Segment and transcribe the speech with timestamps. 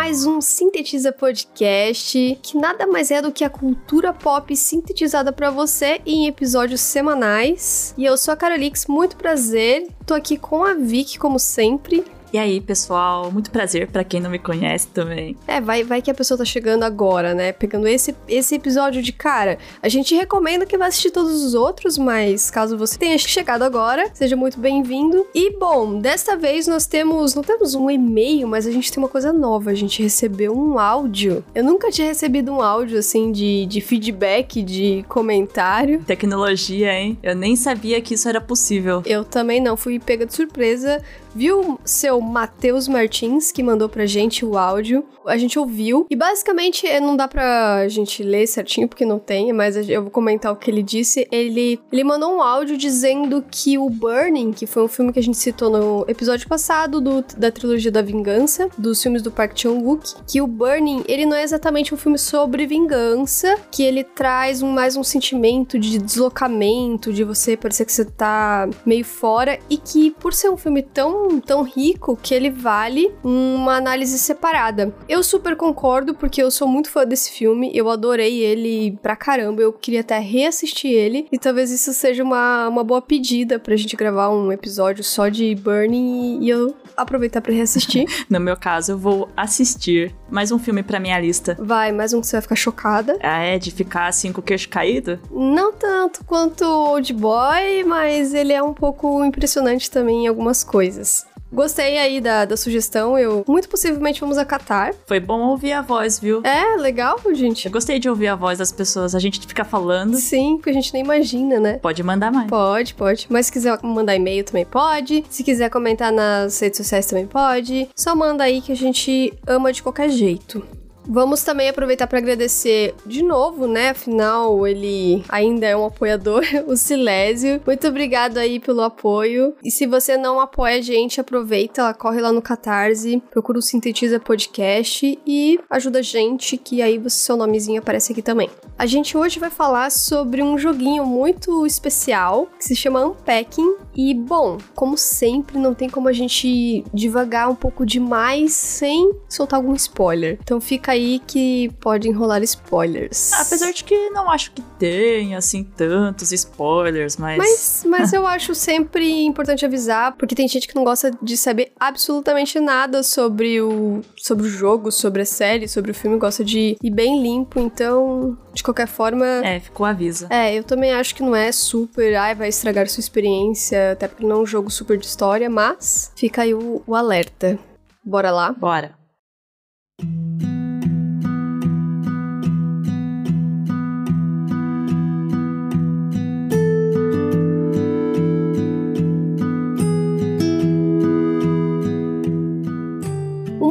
[0.00, 5.50] mais um Sintetiza Podcast, que nada mais é do que a cultura pop sintetizada para
[5.50, 7.94] você em episódios semanais.
[7.98, 9.88] E eu sou a Carolix, muito prazer.
[10.06, 12.02] Tô aqui com a Vicky, como sempre.
[12.32, 15.36] E aí, pessoal, muito prazer para quem não me conhece também.
[15.48, 17.50] É, vai, vai que a pessoa tá chegando agora, né?
[17.50, 19.58] Pegando esse, esse episódio de cara.
[19.82, 24.08] A gente recomenda que vá assistir todos os outros, mas caso você tenha chegado agora,
[24.14, 25.26] seja muito bem-vindo.
[25.34, 29.08] E bom, desta vez nós temos, não temos um e-mail, mas a gente tem uma
[29.08, 29.70] coisa nova.
[29.70, 31.44] A gente recebeu um áudio.
[31.52, 36.00] Eu nunca tinha recebido um áudio assim de, de feedback, de comentário.
[36.06, 37.18] Tecnologia, hein?
[37.24, 39.02] Eu nem sabia que isso era possível.
[39.04, 41.02] Eu também não, fui pega de surpresa
[41.34, 45.04] viu seu Matheus Martins, que mandou pra gente o áudio.
[45.26, 46.06] A gente ouviu.
[46.10, 50.10] E basicamente eh, não dá pra gente ler certinho, porque não tem, mas eu vou
[50.10, 51.26] comentar o que ele disse.
[51.30, 55.22] Ele, ele mandou um áudio dizendo que o Burning, que foi um filme que a
[55.22, 60.14] gente citou no episódio passado do, da trilogia da vingança, dos filmes do Park Chan-wook,
[60.26, 64.70] que o Burning, ele não é exatamente um filme sobre vingança, que ele traz um,
[64.70, 70.10] mais um sentimento de deslocamento, de você parecer que você tá meio fora, e que
[70.12, 74.94] por ser um filme tão tão, rico que ele vale uma análise separada.
[75.08, 79.62] Eu super concordo, porque eu sou muito fã desse filme, eu adorei ele pra caramba,
[79.62, 83.96] eu queria até reassistir ele, e talvez isso seja uma, uma boa pedida pra gente
[83.96, 88.06] gravar um episódio só de Burning e eu aproveitar para reassistir.
[88.28, 91.56] no meu caso, eu vou assistir mais um filme pra minha lista.
[91.58, 93.18] Vai, mais um que você vai ficar chocada.
[93.22, 93.58] Ah, é?
[93.58, 95.18] De ficar assim com o queixo caído?
[95.30, 101.26] Não tanto quanto Old Boy, mas ele é um pouco impressionante também em algumas coisas.
[101.52, 104.94] Gostei aí da, da sugestão, eu muito possivelmente vamos acatar.
[105.06, 106.42] Foi bom ouvir a voz, viu?
[106.44, 107.66] É, legal, gente.
[107.66, 110.14] Eu gostei de ouvir a voz das pessoas, a gente fica falando.
[110.16, 111.78] Sim, porque a gente nem imagina, né?
[111.78, 112.48] Pode mandar mais.
[112.48, 113.26] Pode, pode.
[113.28, 115.24] Mas se quiser mandar e-mail também pode.
[115.28, 117.88] Se quiser comentar nas redes sociais também pode.
[117.96, 120.62] Só manda aí que a gente ama de qualquer jeito.
[121.06, 123.90] Vamos também aproveitar para agradecer de novo, né?
[123.90, 127.60] Afinal, ele ainda é um apoiador, o Silésio.
[127.66, 129.54] Muito obrigado aí pelo apoio.
[129.64, 134.20] E se você não apoia a gente, aproveita, corre lá no Catarse, procura o Sintetiza
[134.20, 138.50] Podcast e ajuda a gente, que aí seu nomezinho aparece aqui também.
[138.78, 143.76] A gente hoje vai falar sobre um joguinho muito especial que se chama Unpacking.
[143.94, 149.58] E, bom, como sempre, não tem como a gente devagar um pouco demais sem soltar
[149.58, 150.38] algum spoiler.
[150.42, 153.32] Então fica aí aí que pode enrolar spoilers.
[153.32, 157.38] Apesar de que não acho que tenha, assim, tantos spoilers, mas.
[157.38, 161.72] Mas, mas eu acho sempre importante avisar, porque tem gente que não gosta de saber
[161.78, 166.76] absolutamente nada sobre o, sobre o jogo, sobre a série, sobre o filme, gosta de
[166.82, 169.26] ir bem limpo, então, de qualquer forma.
[169.44, 170.26] É, ficou aviso.
[170.30, 174.26] É, eu também acho que não é super, ai, vai estragar sua experiência, até porque
[174.26, 177.58] não é um jogo super de história, mas fica aí o, o alerta.
[178.04, 178.52] Bora lá?
[178.52, 178.99] Bora.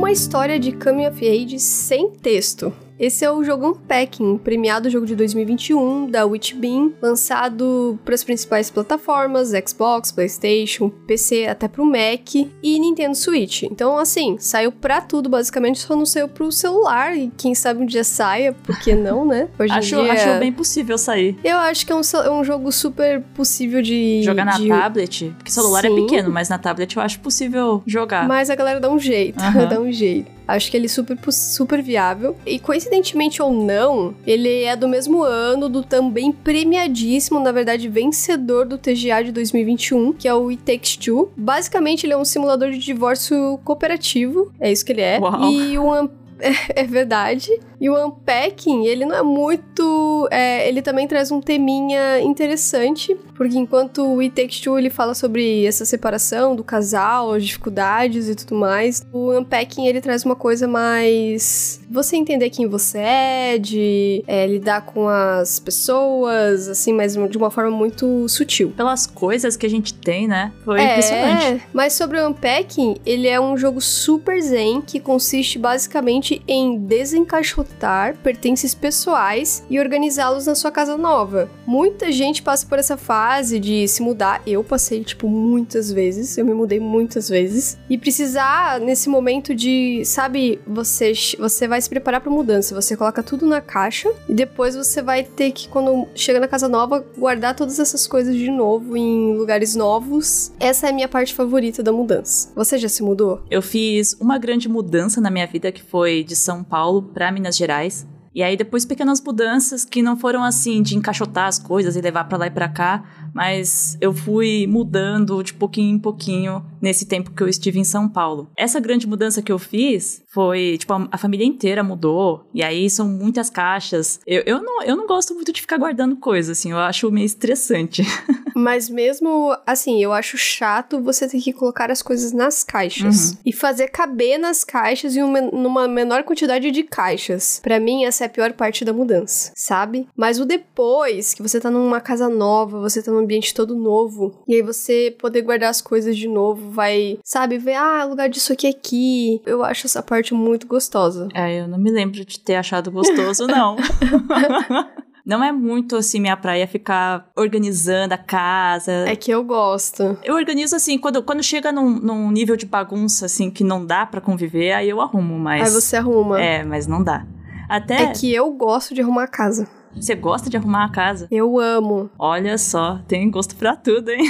[0.10, 2.74] Uma história de Coming of Age sem texto.
[3.00, 8.70] Esse é o jogo Unpacking, premiado jogo de 2021 da Witchbeam, lançado para as principais
[8.70, 13.64] plataformas, Xbox, PlayStation, PC, até pro Mac e Nintendo Switch.
[13.64, 17.86] Então, assim, saiu pra tudo, basicamente, só não saiu pro celular e quem sabe um
[17.86, 19.48] dia saia, por que não, né?
[19.58, 20.12] Hoje acho, dia...
[20.12, 21.38] acho bem possível sair.
[21.42, 24.22] Eu acho que é um, é um jogo super possível de...
[24.24, 24.68] Jogar na de...
[24.68, 25.98] tablet, porque celular é Sim.
[25.98, 28.28] é pequeno, mas na tablet eu acho possível jogar.
[28.28, 29.68] Mas a galera dá um jeito, uhum.
[29.70, 30.39] dá um jeito.
[30.50, 32.36] Acho que ele é super, super viável.
[32.46, 38.66] E coincidentemente ou não, ele é do mesmo ano do também premiadíssimo, na verdade, vencedor
[38.66, 41.32] do TGA de 2021, que é o It Takes Two.
[41.38, 44.52] Basicamente, ele é um simulador de divórcio cooperativo.
[44.60, 45.20] É isso que ele é.
[45.20, 45.52] Uau.
[45.52, 47.50] E o é, é verdade.
[47.80, 50.28] E o unpacking, ele não é muito.
[50.32, 55.14] É, ele também traz um teminha interessante, porque enquanto o It Takes Two ele fala
[55.14, 60.36] sobre essa separação do casal, as dificuldades e tudo mais, o unpacking ele traz uma
[60.36, 61.80] coisa mais.
[61.90, 67.50] Você entender quem você é, de é, lidar com as pessoas, assim, mas de uma
[67.50, 68.74] forma muito sutil.
[68.76, 70.52] Pelas coisas que a gente tem, né?
[70.66, 71.64] Foi é, impressionante.
[71.72, 78.18] Mas sobre o unpacking, ele é um jogo super zen que consiste basicamente em desencaixotar
[78.18, 81.50] pertences pessoais e organizá-los na sua casa nova.
[81.66, 84.42] Muita gente passa por essa fase de se mudar.
[84.46, 86.38] Eu passei, tipo, muitas vezes.
[86.38, 87.78] Eu me mudei muitas vezes.
[87.90, 92.76] E precisar, nesse momento de, sabe, você, você vai se preparar pra mudança.
[92.76, 96.68] Você coloca tudo na caixa e depois você vai ter que, quando chega na casa
[96.68, 100.52] nova, guardar todas essas coisas de novo em lugares novos.
[100.60, 102.52] Essa é a minha parte favorita da mudança.
[102.56, 103.42] Você já se mudou?
[103.50, 107.58] Eu fiz uma grande mudança na minha vida que foi de São Paulo para Minas
[107.58, 108.08] Gerais.
[108.34, 112.26] E aí depois pequenas mudanças que não foram assim de encaixotar as coisas e levar
[112.26, 113.04] para lá e para cá,
[113.34, 118.08] mas eu fui mudando de pouquinho em pouquinho nesse tempo que eu estive em São
[118.08, 118.50] Paulo.
[118.58, 122.90] Essa grande mudança que eu fiz foi, tipo, a, a família inteira mudou, e aí
[122.90, 124.20] são muitas caixas.
[124.26, 127.26] Eu, eu, não, eu não gosto muito de ficar guardando coisas, assim, eu acho meio
[127.26, 128.04] estressante.
[128.56, 133.32] Mas mesmo assim, eu acho chato você ter que colocar as coisas nas caixas.
[133.32, 133.38] Uhum.
[133.46, 137.60] E fazer caber nas caixas uma, numa menor quantidade de caixas.
[137.64, 140.08] Para mim, essa é a pior parte da mudança, sabe?
[140.16, 144.44] Mas o depois, que você tá numa casa nova, você tá num ambiente todo novo,
[144.48, 148.54] e aí você poder guardar as coisas de novo, vai, sabe, ver, ah, lugar disso
[148.54, 149.42] aqui é aqui.
[149.46, 151.28] Eu acho essa parte muito gostosa.
[151.34, 153.76] É, eu não me lembro de ter achado gostoso, não.
[155.26, 159.08] Não é muito assim minha praia ficar organizando a casa.
[159.08, 160.18] É que eu gosto.
[160.24, 164.08] Eu organizo assim, quando, quando chega num, num nível de bagunça assim que não dá
[164.08, 165.68] para conviver, aí eu arrumo, mas.
[165.68, 166.42] Aí você arruma.
[166.42, 167.28] É, mas não dá.
[167.70, 168.06] Até.
[168.06, 169.68] É que eu gosto de arrumar a casa.
[169.96, 171.28] Você gosta de arrumar a casa?
[171.32, 172.10] Eu amo.
[172.18, 174.24] Olha só, tem gosto pra tudo, hein?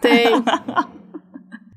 [0.00, 0.26] Tem.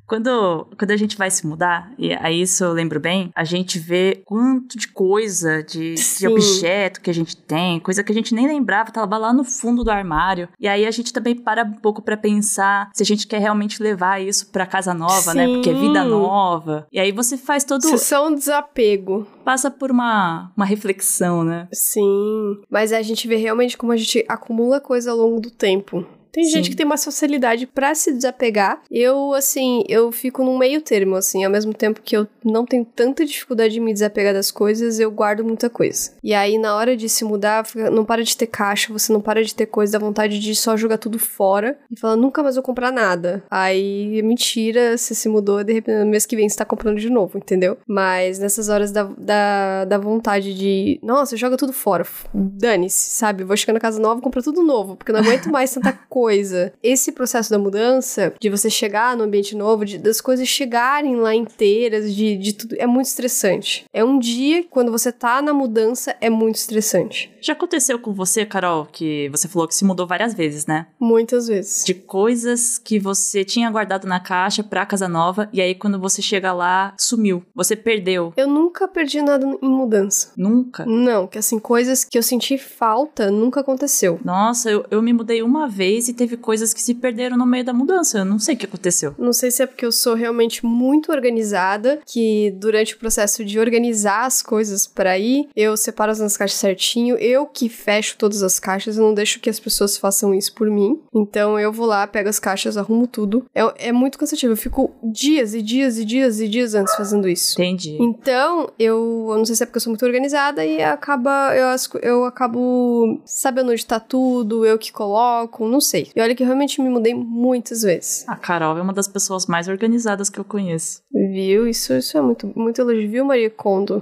[0.07, 3.77] Quando, quando a gente vai se mudar, e a isso eu lembro bem, a gente
[3.77, 8.33] vê quanto de coisa, de, de objeto que a gente tem, coisa que a gente
[8.33, 10.48] nem lembrava, tava lá no fundo do armário.
[10.59, 13.83] E aí a gente também para um pouco para pensar se a gente quer realmente
[13.83, 15.38] levar isso pra casa nova, Sim.
[15.38, 15.48] né?
[15.48, 16.88] Porque é vida nova.
[16.92, 17.83] E aí você faz todo.
[17.83, 19.27] Isso é um desapego.
[19.44, 21.68] Passa por uma, uma reflexão, né?
[21.74, 22.62] Sim.
[22.69, 26.06] Mas a gente vê realmente como a gente acumula coisa ao longo do tempo.
[26.37, 26.51] Tem Sim.
[26.51, 28.83] gente que tem uma facilidade para se desapegar.
[28.91, 32.85] Eu, assim, eu fico num meio termo, assim, ao mesmo tempo que eu não tenho
[32.85, 36.11] tanta dificuldade de me desapegar das coisas, eu guardo muita coisa.
[36.23, 39.43] E aí, na hora de se mudar, não para de ter caixa, você não para
[39.43, 42.63] de ter coisa, dá vontade de só jogar tudo fora e falar, nunca mais vou
[42.63, 43.43] comprar nada.
[43.49, 47.09] Aí, mentira, você se mudou, de repente, no mês que vem você tá comprando de
[47.09, 47.79] novo, entendeu?
[47.87, 53.43] Mas nessas horas da, da, da vontade de, nossa, joga tudo fora, dane-se, sabe?
[53.43, 56.26] Vou chegar na casa nova, comprar tudo novo, porque eu não aguento mais tanta coisa
[56.27, 56.74] coisa.
[56.83, 61.33] Esse processo da mudança, de você chegar no ambiente novo, de, das coisas chegarem lá
[61.33, 63.85] inteiras, de, de tudo, é muito estressante.
[63.94, 67.31] É um dia, quando você tá na mudança, é muito estressante.
[67.39, 70.88] Já aconteceu com você, Carol, que você falou que se mudou várias vezes, né?
[71.00, 71.85] Muitas vezes.
[71.85, 76.21] De coisas que você tinha guardado na caixa pra casa nova, e aí quando você
[76.21, 77.41] chega lá, sumiu.
[77.56, 78.33] Você perdeu.
[78.35, 80.33] Eu nunca perdi nada em mudança.
[80.35, 80.85] Nunca?
[80.85, 84.19] Não, que assim, coisas que eu senti falta nunca aconteceu.
[84.25, 87.63] Nossa, eu, eu me mudei uma vez e teve coisas que se perderam no meio
[87.63, 88.19] da mudança.
[88.19, 89.15] Eu não sei o que aconteceu.
[89.18, 93.59] Não sei se é porque eu sou realmente muito organizada, que durante o processo de
[93.59, 98.59] organizar as coisas para ir, eu separo as caixas certinho, eu que fecho todas as
[98.59, 101.00] caixas, eu não deixo que as pessoas façam isso por mim.
[101.13, 103.45] Então eu vou lá, pego as caixas, arrumo tudo.
[103.54, 104.54] É, é muito cansativo.
[104.54, 107.59] Eu fico dias e dias e dias e dias antes fazendo isso.
[107.59, 107.98] Entendi.
[108.00, 111.68] Então, eu, eu não sei se é porque eu sou muito organizada e acaba eu,
[112.01, 115.96] eu acabo sabendo onde tá tudo, eu que coloco, não sei.
[116.15, 118.27] E olha que eu realmente me mudei muitas vezes.
[118.27, 121.01] A Carol é uma das pessoas mais organizadas que eu conheço.
[121.11, 121.67] Viu?
[121.67, 123.25] Isso, isso é muito, muito elogio, viu?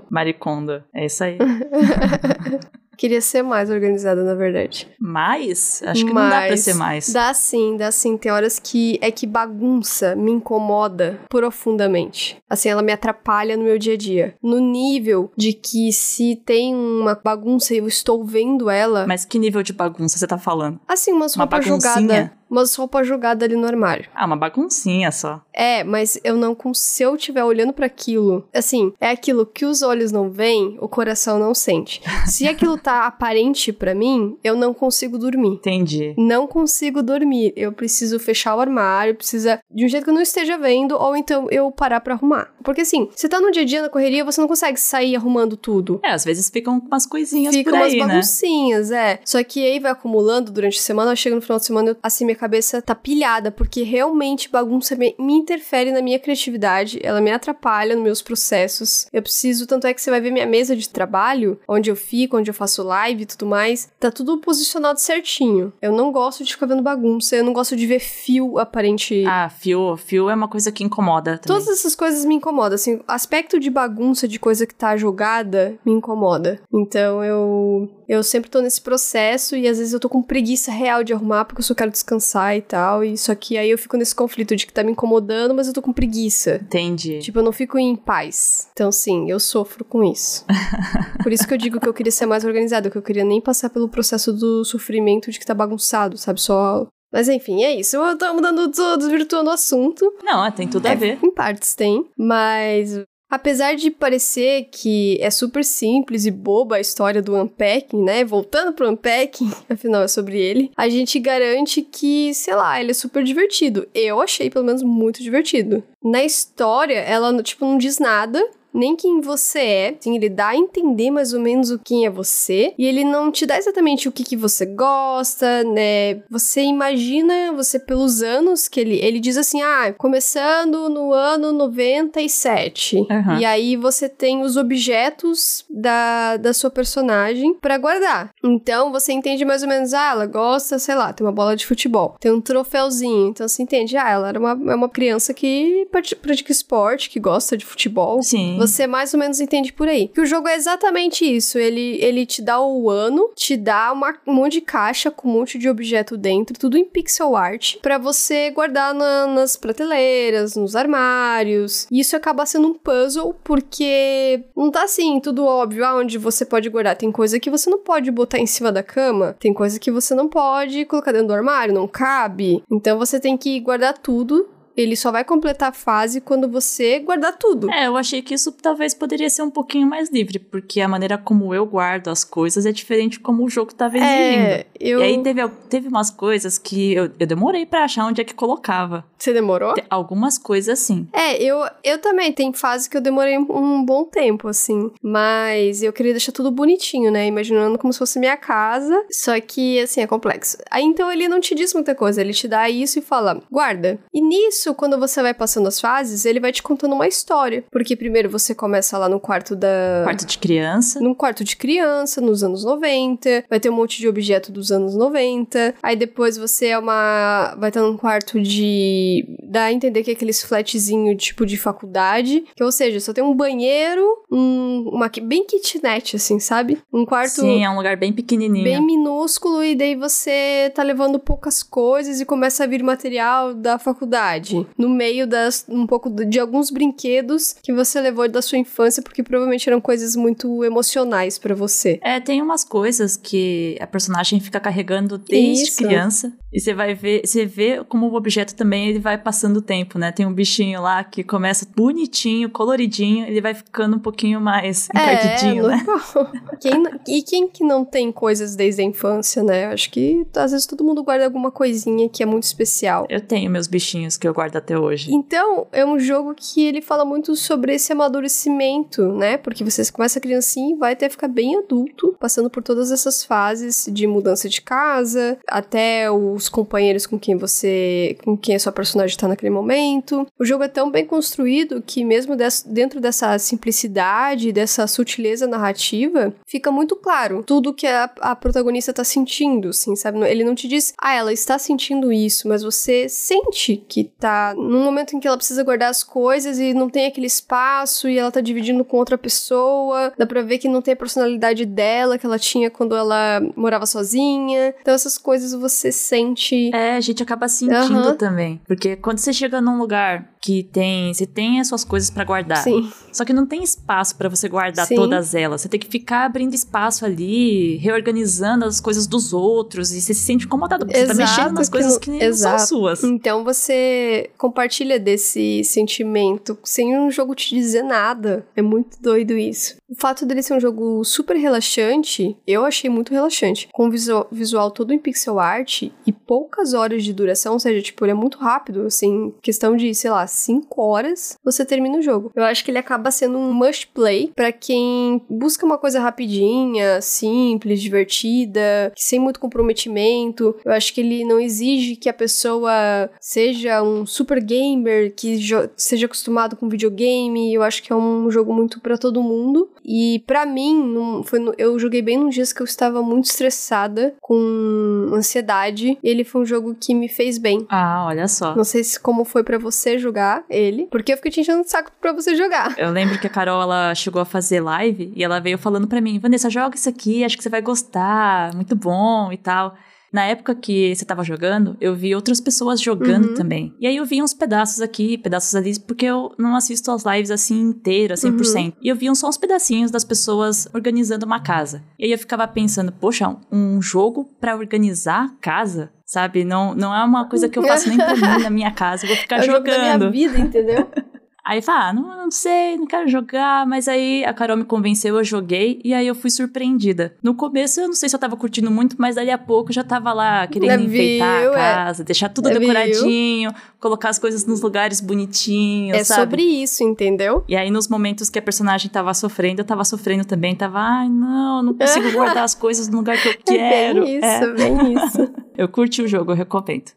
[0.09, 1.37] Maria Kondo, é isso aí.
[2.97, 4.87] Queria ser mais organizada, na verdade.
[4.99, 5.81] Mais?
[5.85, 7.11] Acho que Mas não dá pra ser mais.
[7.11, 8.17] Dá sim, dá sim.
[8.17, 12.37] Tem horas que é que bagunça me incomoda profundamente.
[12.49, 14.35] Assim, ela me atrapalha no meu dia a dia.
[14.41, 19.05] No nível de que se tem uma bagunça e eu estou vendo ela.
[19.07, 20.79] Mas que nível de bagunça você tá falando?
[20.87, 24.09] Assim, umas roupas jogadas umas roupas jogadas ali no armário.
[24.13, 25.41] Ah, uma baguncinha só.
[25.53, 29.81] É, mas eu não se eu estiver olhando para aquilo, assim, é aquilo que os
[29.81, 32.01] olhos não veem, o coração não sente.
[32.25, 35.53] Se aquilo tá aparente para mim, eu não consigo dormir.
[35.53, 36.13] Entendi.
[36.17, 37.53] Não consigo dormir.
[37.55, 41.15] Eu preciso fechar o armário, precisa de um jeito que eu não esteja vendo ou
[41.15, 42.53] então eu parar para arrumar.
[42.63, 45.55] Porque assim, você tá no dia a dia na correria, você não consegue sair arrumando
[45.55, 45.99] tudo.
[46.03, 49.13] É, às vezes ficam umas coisinhas ficam por aí, umas baguncinhas, né?
[49.13, 49.19] é.
[49.23, 52.25] Só que aí vai acumulando durante a semana, chega no final de semana, eu, assim,
[52.25, 57.31] minha cabeça tá pilhada, porque realmente bagunça me, me interfere na minha criatividade, ela me
[57.31, 59.07] atrapalha nos meus processos.
[59.11, 62.37] Eu preciso, tanto é que você vai ver minha mesa de trabalho, onde eu fico,
[62.37, 65.73] onde eu faço live e tudo mais, tá tudo posicionado certinho.
[65.81, 69.23] Eu não gosto de ficar vendo bagunça, eu não gosto de ver fio aparente.
[69.25, 71.57] Ah, fio, fio é uma coisa que incomoda também.
[71.59, 75.93] Todas essas coisas me incomodam, assim, aspecto de bagunça, de coisa que tá jogada, me
[75.93, 76.61] incomoda.
[76.71, 81.03] Então eu eu sempre tô nesse processo e às vezes eu tô com preguiça real
[81.03, 83.03] de arrumar porque eu só quero descansar e tal.
[83.03, 85.73] E só que aí eu fico nesse conflito de que tá me incomodando, mas eu
[85.73, 86.59] tô com preguiça.
[86.61, 87.19] Entendi.
[87.19, 88.69] Tipo, eu não fico em paz.
[88.73, 90.45] Então, sim, eu sofro com isso.
[91.23, 93.41] Por isso que eu digo que eu queria ser mais organizado, que eu queria nem
[93.41, 96.41] passar pelo processo do sofrimento de que tá bagunçado, sabe?
[96.41, 97.95] Só mas enfim, é isso.
[97.95, 100.13] Eu tô mudando, desvirtuando o assunto.
[100.21, 101.17] Não, tem tudo é, a ver.
[101.23, 107.21] Em partes tem, mas apesar de parecer que é super simples e boba a história
[107.21, 108.23] do Unpacking, né?
[108.23, 112.93] Voltando pro Unpacking, afinal é sobre ele, a gente garante que, sei lá, ele é
[112.93, 113.87] super divertido.
[113.93, 115.83] Eu achei, pelo menos, muito divertido.
[116.01, 118.41] Na história, ela, tipo, não diz nada,
[118.75, 119.95] nem quem você é.
[119.97, 122.73] Assim, ele dá a entender mais ou menos o quem é você.
[122.77, 126.21] E ele não te dá exatamente o que, que você gosta, né?
[126.29, 128.95] Você imagina, você pelos anos que ele.
[128.97, 132.97] Ele diz assim: ah, começando no ano 97.
[132.97, 133.39] Uhum.
[133.39, 138.31] E aí você tem os objetos da, da sua personagem para guardar.
[138.43, 141.65] Então você entende mais ou menos, ah, ela gosta, sei lá, tem uma bola de
[141.65, 143.29] futebol, tem um troféuzinho.
[143.29, 147.57] Então você entende, ah, ela era uma, é uma criança que pratica esporte, que gosta
[147.57, 148.21] de futebol.
[148.21, 148.57] Sim.
[148.57, 150.07] Você mais ou menos entende por aí.
[150.07, 151.57] Que o jogo é exatamente isso.
[151.57, 155.33] Ele, ele te dá o ano, te dá uma, um monte de caixa com um
[155.33, 160.75] monte de objeto dentro, tudo em pixel art, para você guardar na, nas prateleiras, nos
[160.75, 161.87] armários.
[161.91, 166.69] E isso acaba sendo um puzzle, porque não tá assim, tudo óbvio aonde você pode
[166.69, 166.95] guardar.
[166.95, 170.13] Tem coisa que você não pode botar em cima da cama, tem coisa que você
[170.15, 172.63] não pode colocar dentro do armário, não cabe.
[172.71, 177.37] Então você tem que guardar tudo ele só vai completar a fase quando você guardar
[177.37, 177.71] tudo.
[177.71, 181.17] É, eu achei que isso talvez poderia ser um pouquinho mais livre, porque a maneira
[181.17, 184.03] como eu guardo as coisas é diferente como o jogo tá exigindo.
[184.05, 184.99] É, eu...
[184.99, 188.33] E aí teve, teve umas coisas que eu, eu demorei para achar onde é que
[188.33, 189.05] colocava.
[189.17, 189.73] Você demorou?
[189.89, 191.07] Algumas coisas sim.
[191.13, 192.31] É, eu, eu também.
[192.31, 194.91] Tem fase que eu demorei um bom tempo, assim.
[195.01, 197.25] Mas eu queria deixar tudo bonitinho, né?
[197.27, 199.05] Imaginando como se fosse minha casa.
[199.09, 200.57] Só que, assim, é complexo.
[200.69, 202.21] Aí então ele não te diz muita coisa.
[202.21, 203.99] Ele te dá isso e fala, guarda.
[204.13, 207.63] E nisso isso, quando você vai passando as fases, ele vai te contando uma história.
[207.71, 210.01] Porque primeiro você começa lá no quarto da.
[210.03, 210.99] Quarto de criança.
[210.99, 213.45] Num quarto de criança, nos anos 90.
[213.49, 215.75] Vai ter um monte de objeto dos anos 90.
[215.83, 217.55] Aí depois você é uma.
[217.59, 219.25] Vai estar num quarto de.
[219.43, 222.43] Dá a entender que é aqueles flatzinho tipo de faculdade.
[222.55, 226.79] Que, ou seja, só tem um banheiro, um, uma bem kitnet, assim, sabe?
[226.91, 227.41] Um quarto.
[227.41, 228.63] Sim, é um lugar bem pequenininho.
[228.63, 233.77] Bem minúsculo, e daí você tá levando poucas coisas e começa a vir material da
[233.77, 239.01] faculdade no meio das um pouco de alguns brinquedos que você levou da sua infância,
[239.01, 241.99] porque provavelmente eram coisas muito emocionais para você.
[242.01, 245.83] É, tem umas coisas que a personagem fica carregando desde Isso.
[245.83, 246.33] criança.
[246.53, 249.99] E você vai ver, você vê como o objeto também ele vai passando o tempo,
[249.99, 250.11] né?
[250.11, 254.97] Tem um bichinho lá que começa bonitinho, coloridinho, ele vai ficando um pouquinho mais é,
[254.97, 255.85] encardidinho, né?
[256.61, 259.65] Quem, e quem que não tem coisas desde a infância, né?
[259.65, 263.05] Acho que às vezes todo mundo guarda alguma coisinha que é muito especial.
[263.09, 265.13] Eu tenho meus bichinhos que eu guardo até hoje.
[265.13, 269.37] Então, é um jogo que ele fala muito sobre esse amadurecimento, né?
[269.37, 273.87] Porque você começa criancinha e vai até ficar bem adulto, passando por todas essas fases
[273.91, 278.17] de mudança de casa, até os companheiros com quem você.
[278.23, 280.27] com quem a sua personagem tá naquele momento.
[280.39, 282.35] O jogo é tão bem construído que, mesmo
[282.65, 289.03] dentro dessa simplicidade, dessa sutileza narrativa, fica muito claro tudo que a, a protagonista tá
[289.03, 290.19] sentindo, assim, sabe?
[290.29, 294.83] Ele não te diz, ah, ela está sentindo isso, mas você sente que tá num
[294.83, 298.31] momento em que ela precisa guardar as coisas e não tem aquele espaço e ela
[298.31, 300.13] tá dividindo com outra pessoa.
[300.17, 303.85] Dá pra ver que não tem a personalidade dela que ela tinha quando ela morava
[303.85, 304.73] sozinha.
[304.81, 306.71] Então essas coisas você sente.
[306.73, 308.15] É, a gente acaba sentindo uhum.
[308.15, 308.61] também.
[308.65, 311.11] Porque quando você chega num lugar que tem.
[311.11, 312.59] Você tem as suas coisas para guardar.
[312.59, 312.87] Sim.
[313.11, 314.95] Só que não tem espaço para você guardar Sim.
[314.95, 315.61] todas elas.
[315.61, 319.91] Você tem que ficar abrindo espaço ali, reorganizando as coisas dos outros.
[319.91, 320.85] E você se sente incomodado.
[320.85, 323.03] Porque Exato, você tá mexendo nas coisas que, que não são suas.
[323.03, 328.45] Então você compartilha desse sentimento sem um jogo te dizer nada.
[328.55, 329.77] É muito doido isso.
[329.87, 333.69] O fato dele ser um jogo super relaxante, eu achei muito relaxante.
[333.71, 338.03] Com visual, visual todo em pixel art e poucas horas de duração, ou seja, tipo,
[338.03, 342.31] ele é muito rápido, assim, questão de, sei lá, 5 horas, você termina o jogo.
[342.35, 346.99] Eu acho que ele acaba sendo um must play para quem busca uma coisa rapidinha,
[347.01, 350.55] simples, divertida, sem muito comprometimento.
[350.65, 355.39] Eu acho que ele não exige que a pessoa seja um super gamer, que
[355.75, 357.53] seja acostumado com videogame.
[357.53, 359.69] Eu acho que é um jogo muito para todo mundo.
[359.83, 364.15] E para mim, foi no, eu joguei bem num dias que eu estava muito estressada,
[364.21, 365.97] com ansiedade.
[366.03, 367.65] E ele foi um jogo que me fez bem.
[367.69, 368.55] Ah, olha só.
[368.55, 371.67] Não sei se como foi para você jogar ele, porque eu fiquei te enchendo o
[371.67, 372.73] saco pra você jogar.
[372.77, 376.01] Eu lembro que a Carol, ela chegou a fazer live e ela veio falando para
[376.01, 379.75] mim, Vanessa, joga isso aqui, acho que você vai gostar, muito bom e tal.
[380.11, 383.33] Na época que você tava jogando, eu vi outras pessoas jogando uhum.
[383.33, 383.73] também.
[383.79, 387.31] E aí eu vi uns pedaços aqui, pedaços ali, porque eu não assisto as lives
[387.31, 388.55] assim inteiras, 100%.
[388.55, 388.73] Uhum.
[388.81, 391.83] E eu vi só uns pedacinhos das pessoas organizando uma casa.
[391.99, 395.91] E aí eu ficava pensando, poxa, um jogo para organizar casa?
[396.05, 396.45] Sabe?
[396.45, 399.05] Não, não é uma coisa que eu faço nem por mim na minha casa.
[399.05, 399.65] Eu vou ficar é jogando.
[399.67, 400.89] Jogo da minha vida, entendeu?
[401.47, 403.67] Aí fala, ah, não, não sei, não quero jogar.
[403.67, 407.15] Mas aí a Carol me convenceu, eu joguei e aí eu fui surpreendida.
[407.21, 409.73] No começo eu não sei se eu tava curtindo muito, mas dali a pouco eu
[409.75, 411.53] já tava lá querendo É, enfeitar viu?
[411.53, 411.73] a É.
[411.75, 416.21] casa, deixar tudo É, decoradinho, colocar as coisas nos lugares bonitinhos, É sabe?
[416.21, 417.43] sobre isso, entendeu?
[417.47, 420.55] E aí, nos momentos que a personagem tava sofrendo, eu tava sofrendo também.
[420.55, 423.99] Tava, ai, não, não consigo guardar as coisas no lugar que eu quero.
[423.99, 424.53] É bem isso, É.
[424.53, 425.33] bem isso.
[425.55, 426.91] Eu curti o jogo, eu recomendo.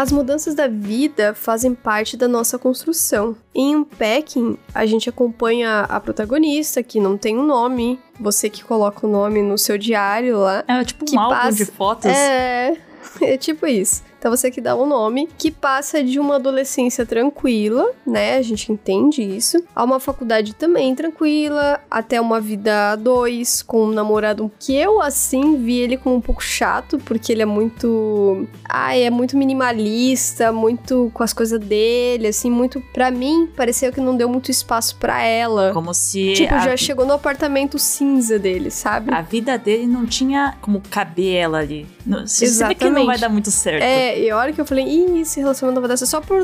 [0.00, 3.36] As mudanças da vida fazem parte da nossa construção.
[3.54, 8.00] Em Unpacking, a gente acompanha a protagonista, que não tem um nome.
[8.18, 10.64] Você que coloca o nome no seu diário lá.
[10.66, 12.06] É tipo um álbum passa- de fotos.
[12.06, 12.78] É,
[13.20, 14.02] é tipo isso.
[14.20, 18.36] Então você que dá o nome, que passa de uma adolescência tranquila, né?
[18.36, 23.86] A gente entende isso, a uma faculdade também tranquila, até uma vida a dois, com
[23.86, 28.46] um namorado que eu, assim, vi ele como um pouco chato, porque ele é muito.
[28.68, 32.78] Ai, é muito minimalista, muito com as coisas dele, assim, muito.
[32.92, 35.72] Pra mim, pareceu que não deu muito espaço pra ela.
[35.72, 39.14] Como se Tipo, a, já chegou no apartamento cinza dele, sabe?
[39.14, 41.86] a vida dele não tinha como caber ela ali.
[42.04, 43.06] Não- vê que não Exatamente.
[43.06, 43.82] vai dar muito certo.
[43.82, 46.42] É, e a hora que eu falei, ih, esse relacionamento não vai dar só por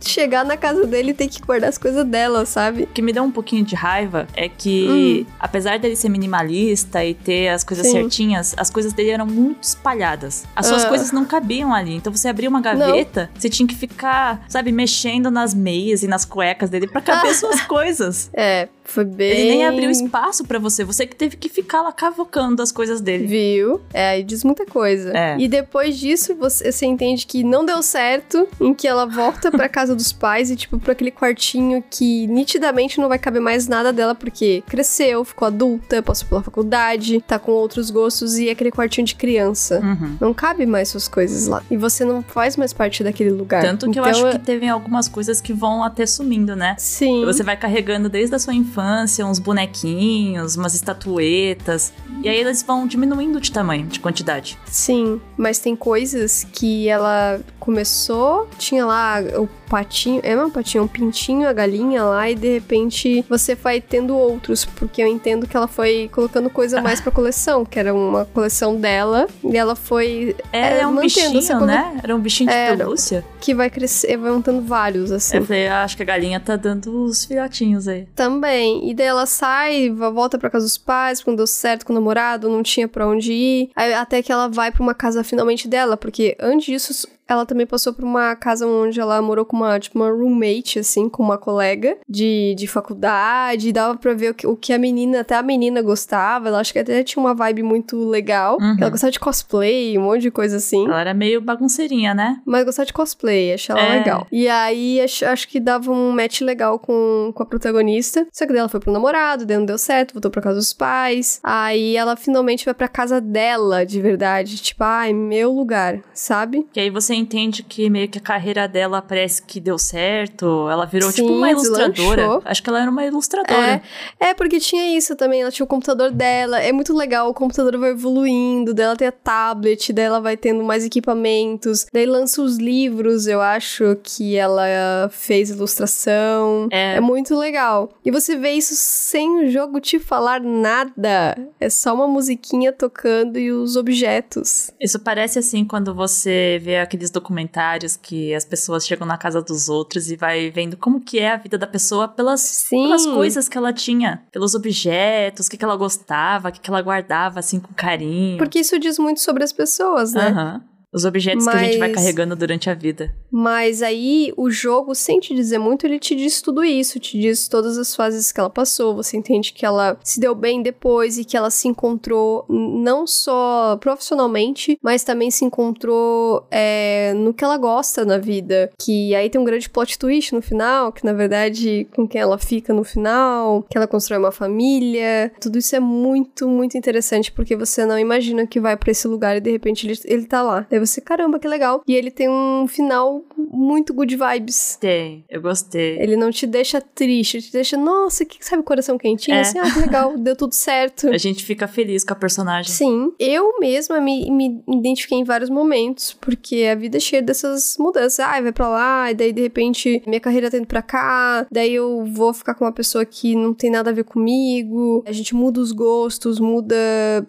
[0.00, 2.82] chegar na casa dele e ter que guardar as coisas dela, sabe?
[2.84, 7.14] O que me dá um pouquinho de raiva é que, apesar dele ser minimalista e
[7.14, 7.90] ter as coisas Hum.
[7.90, 7.96] Sim.
[8.00, 10.44] certinhas, as coisas dele eram muito espalhadas.
[10.54, 10.88] As suas Ah.
[10.88, 11.94] coisas não cabiam ali.
[11.94, 16.24] Então você abria uma gaveta, você tinha que ficar, sabe, mexendo nas meias e nas
[16.24, 18.30] cuecas dele pra caber suas coisas.
[18.34, 19.30] É, foi bem.
[19.30, 20.84] Ele nem abriu espaço pra você.
[20.84, 23.26] Você que teve que ficar lá cavocando as coisas dele.
[23.26, 23.80] Viu?
[23.92, 25.12] É, aí diz muita coisa.
[25.16, 25.36] É.
[25.38, 29.68] E depois disso, você, você entende que não deu certo, em que ela volta pra
[29.68, 33.92] casa dos pais e, tipo, pra aquele quartinho que nitidamente não vai caber mais nada
[33.92, 38.70] dela, porque cresceu, ficou adulta, passou pela faculdade, tá com outros gostos e é aquele
[38.70, 39.80] quartinho de criança.
[39.80, 40.16] Uhum.
[40.20, 41.62] Não cabe mais suas coisas lá.
[41.70, 43.62] E você não faz mais parte daquele lugar.
[43.62, 46.74] Tanto que eu Então, acho é- que teve algumas coisas que vão até sumindo, né?
[46.78, 47.24] Sim.
[47.24, 48.75] Você vai carregando desde a sua infância
[49.24, 51.92] uns bonequinhos, umas estatuetas.
[52.22, 54.58] E aí eles vão diminuindo de tamanho, de quantidade.
[54.66, 60.88] Sim, mas tem coisas que ela começou, tinha lá o patinho, é um patinho, um
[60.88, 65.56] pintinho, a galinha lá, e de repente você vai tendo outros, porque eu entendo que
[65.56, 70.36] ela foi colocando coisa mais pra coleção, que era uma coleção dela, e ela foi
[70.52, 72.00] Era É, um mantendo bichinho, cole- né?
[72.02, 72.76] Era um bichinho de Era.
[72.76, 73.24] pelúcia.
[73.40, 75.36] que vai crescer, vai montando vários, assim.
[75.36, 78.06] Eu falei, ah, acho que a galinha tá dando os filhotinhos aí.
[78.14, 78.88] Também.
[78.90, 82.48] E daí ela sai, volta pra casa dos pais, quando deu certo com o namorado,
[82.48, 83.70] não tinha pra onde ir.
[83.76, 87.66] Aí, até que ela vai pra uma casa finalmente dela, porque antes disso ela também
[87.66, 91.38] passou por uma casa onde ela morou com uma, tipo, uma roommate, assim, com uma
[91.38, 93.68] colega de, de faculdade.
[93.68, 96.48] E dava pra ver o que, o que a menina, até a menina gostava.
[96.48, 98.56] Ela acho que até tinha uma vibe muito legal.
[98.60, 98.76] Uhum.
[98.80, 100.84] Ela gostava de cosplay, um monte de coisa assim.
[100.86, 102.40] Ela era meio bagunceirinha, né?
[102.44, 103.98] Mas gostava de cosplay, achei ela É.
[103.98, 104.26] legal.
[104.30, 108.26] E aí, acho, acho que dava um match legal com, com a protagonista.
[108.32, 110.72] Só que daí ela foi pro namorado, daí não deu certo, voltou pra casa dos
[110.72, 111.40] pais.
[111.42, 114.56] Aí ela finalmente vai pra casa dela, de verdade.
[114.58, 116.66] Tipo, ai, meu lugar, sabe?
[116.72, 120.68] Que aí você entende que meio que a carreira dela parece que deu certo.
[120.70, 122.40] Ela virou Sim, tipo uma ilustradora.
[122.44, 123.82] Acho que ela era uma ilustradora.
[124.20, 127.76] É, porque tinha isso também, ela tinha o computador dela, é muito legal, o computador
[127.78, 132.42] vai evoluindo, daí ela tem a tablet, daí ela vai tendo mais equipamentos, daí lança
[132.42, 134.64] os livros, eu acho que ela
[135.10, 136.96] fez ilustração, É.
[136.96, 137.90] é muito legal.
[138.04, 143.38] E você vê isso sem o jogo te falar nada, é só uma musiquinha tocando
[143.38, 144.70] e os objetos.
[144.80, 146.76] Isso parece assim quando você vê
[147.10, 151.32] documentários que as pessoas chegam na casa dos outros e vai vendo como que é
[151.32, 155.64] a vida da pessoa pelas, pelas coisas que ela tinha, pelos objetos, o que, que
[155.64, 158.38] ela gostava, o que, que ela guardava assim com carinho.
[158.38, 160.28] Porque isso diz muito sobre as pessoas, né?
[160.28, 160.64] Aham.
[160.92, 163.14] Os objetos que a gente vai Mas- carregando durante a vida.
[163.30, 167.48] Mas aí o jogo, sem te dizer muito, ele te diz tudo isso, te diz
[167.48, 168.94] todas as fases que ela passou.
[168.96, 173.76] Você entende que ela se deu bem depois e que ela se encontrou não só
[173.78, 178.70] profissionalmente, mas também se encontrou é, no que ela gosta na vida.
[178.80, 182.38] Que aí tem um grande plot twist no final, que na verdade com quem ela
[182.38, 185.30] fica no final, que ela constrói uma família.
[185.40, 189.36] Tudo isso é muito, muito interessante porque você não imagina que vai pra esse lugar
[189.36, 190.66] e de repente ele, ele tá lá.
[190.76, 191.82] Daí você, caramba, que legal.
[191.86, 194.76] E ele tem um final muito good vibes.
[194.78, 195.98] Tem, eu gostei.
[195.98, 199.38] Ele não te deixa triste, te deixa, nossa, que sabe coração quentinho?
[199.38, 199.40] É.
[199.40, 201.08] Assim, ah, que legal, deu tudo certo.
[201.08, 202.70] A gente fica feliz com a personagem.
[202.70, 207.76] Sim, eu mesma me, me identifiquei em vários momentos, porque a vida é cheia dessas
[207.78, 208.20] mudanças.
[208.20, 211.74] Ah, vai pra lá, e daí de repente minha carreira tá indo pra cá, daí
[211.74, 215.02] eu vou ficar com uma pessoa que não tem nada a ver comigo.
[215.06, 216.76] A gente muda os gostos, muda,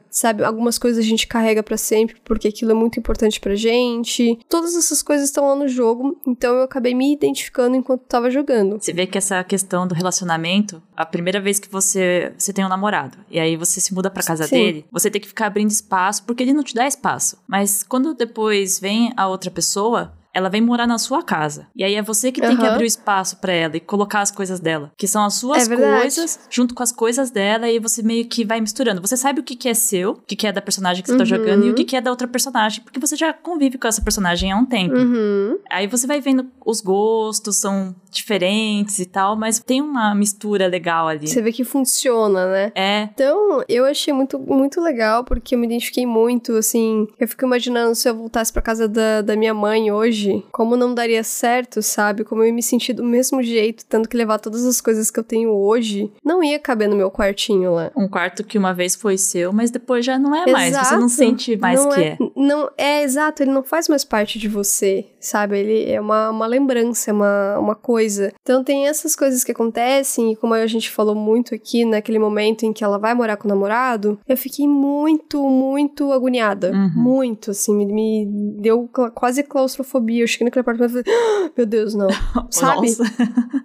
[0.10, 4.38] sabe, algumas coisas a gente carrega pra sempre, porque aquilo é muito importante pra gente.
[4.50, 8.78] Todas essas coisas estão lá no jogo, então eu acabei me identificando enquanto tava jogando.
[8.82, 12.70] Você vê que essa questão do relacionamento, a primeira vez que você, você tem um
[12.70, 14.56] namorado, e aí você se muda pra casa Sim.
[14.56, 17.38] dele, você tem que ficar abrindo espaço, porque ele não te dá espaço.
[17.48, 21.68] Mas quando depois vem a outra pessoa, ela vem morar na sua casa.
[21.76, 24.32] E aí é você que tem que abrir o espaço pra ela e colocar as
[24.32, 28.02] coisas dela, que são as suas É coisas junto com as coisas dela, e você
[28.04, 29.02] meio que vai misturando.
[29.02, 31.18] Você sabe o que que é seu, o que que é da personagem que você
[31.18, 31.26] tá Uhum.
[31.26, 34.02] jogando e o que que é da outra personagem, porque você já convive com essa
[34.02, 34.96] personagem há um tempo.
[34.96, 35.58] Uhum.
[35.72, 41.08] Aí você vai vendo os gostos são diferentes e tal, mas tem uma mistura legal
[41.08, 41.28] ali.
[41.28, 42.72] Você vê que funciona, né?
[42.76, 47.08] É, Então, eu achei muito, muito legal, porque eu me identifiquei muito, assim.
[47.20, 50.94] Eu fico imaginando se eu voltasse pra casa da, da minha mãe hoje, como não
[50.94, 52.24] daria certo, sabe?
[52.24, 55.20] Como eu ia me sentir do mesmo jeito, tendo que levar todas as coisas que
[55.20, 56.12] eu tenho hoje.
[56.24, 57.92] Não ia caber no meu quartinho lá.
[57.96, 60.76] um quarto que uma vez foi seu, mas depois já não é mais.
[60.76, 61.10] Você não Exato.
[61.10, 62.18] sente mais não que é.
[62.36, 65.60] Não, é exato, ele não faz mais parte de você, sabe?
[65.60, 68.34] Ele é uma, uma lembrança, é uma, uma coisa.
[68.42, 72.66] Então tem essas coisas que acontecem, e como a gente falou muito aqui, naquele momento
[72.66, 76.72] em que ela vai morar com o namorado, eu fiquei muito, muito agoniada.
[76.72, 76.92] Uhum.
[76.96, 78.26] Muito, assim, me, me
[78.60, 80.17] deu quase claustrofobia.
[80.22, 82.08] Eu cheguei naquele apartamento e falei, "Ah, meu Deus, não.
[82.50, 82.88] sabe?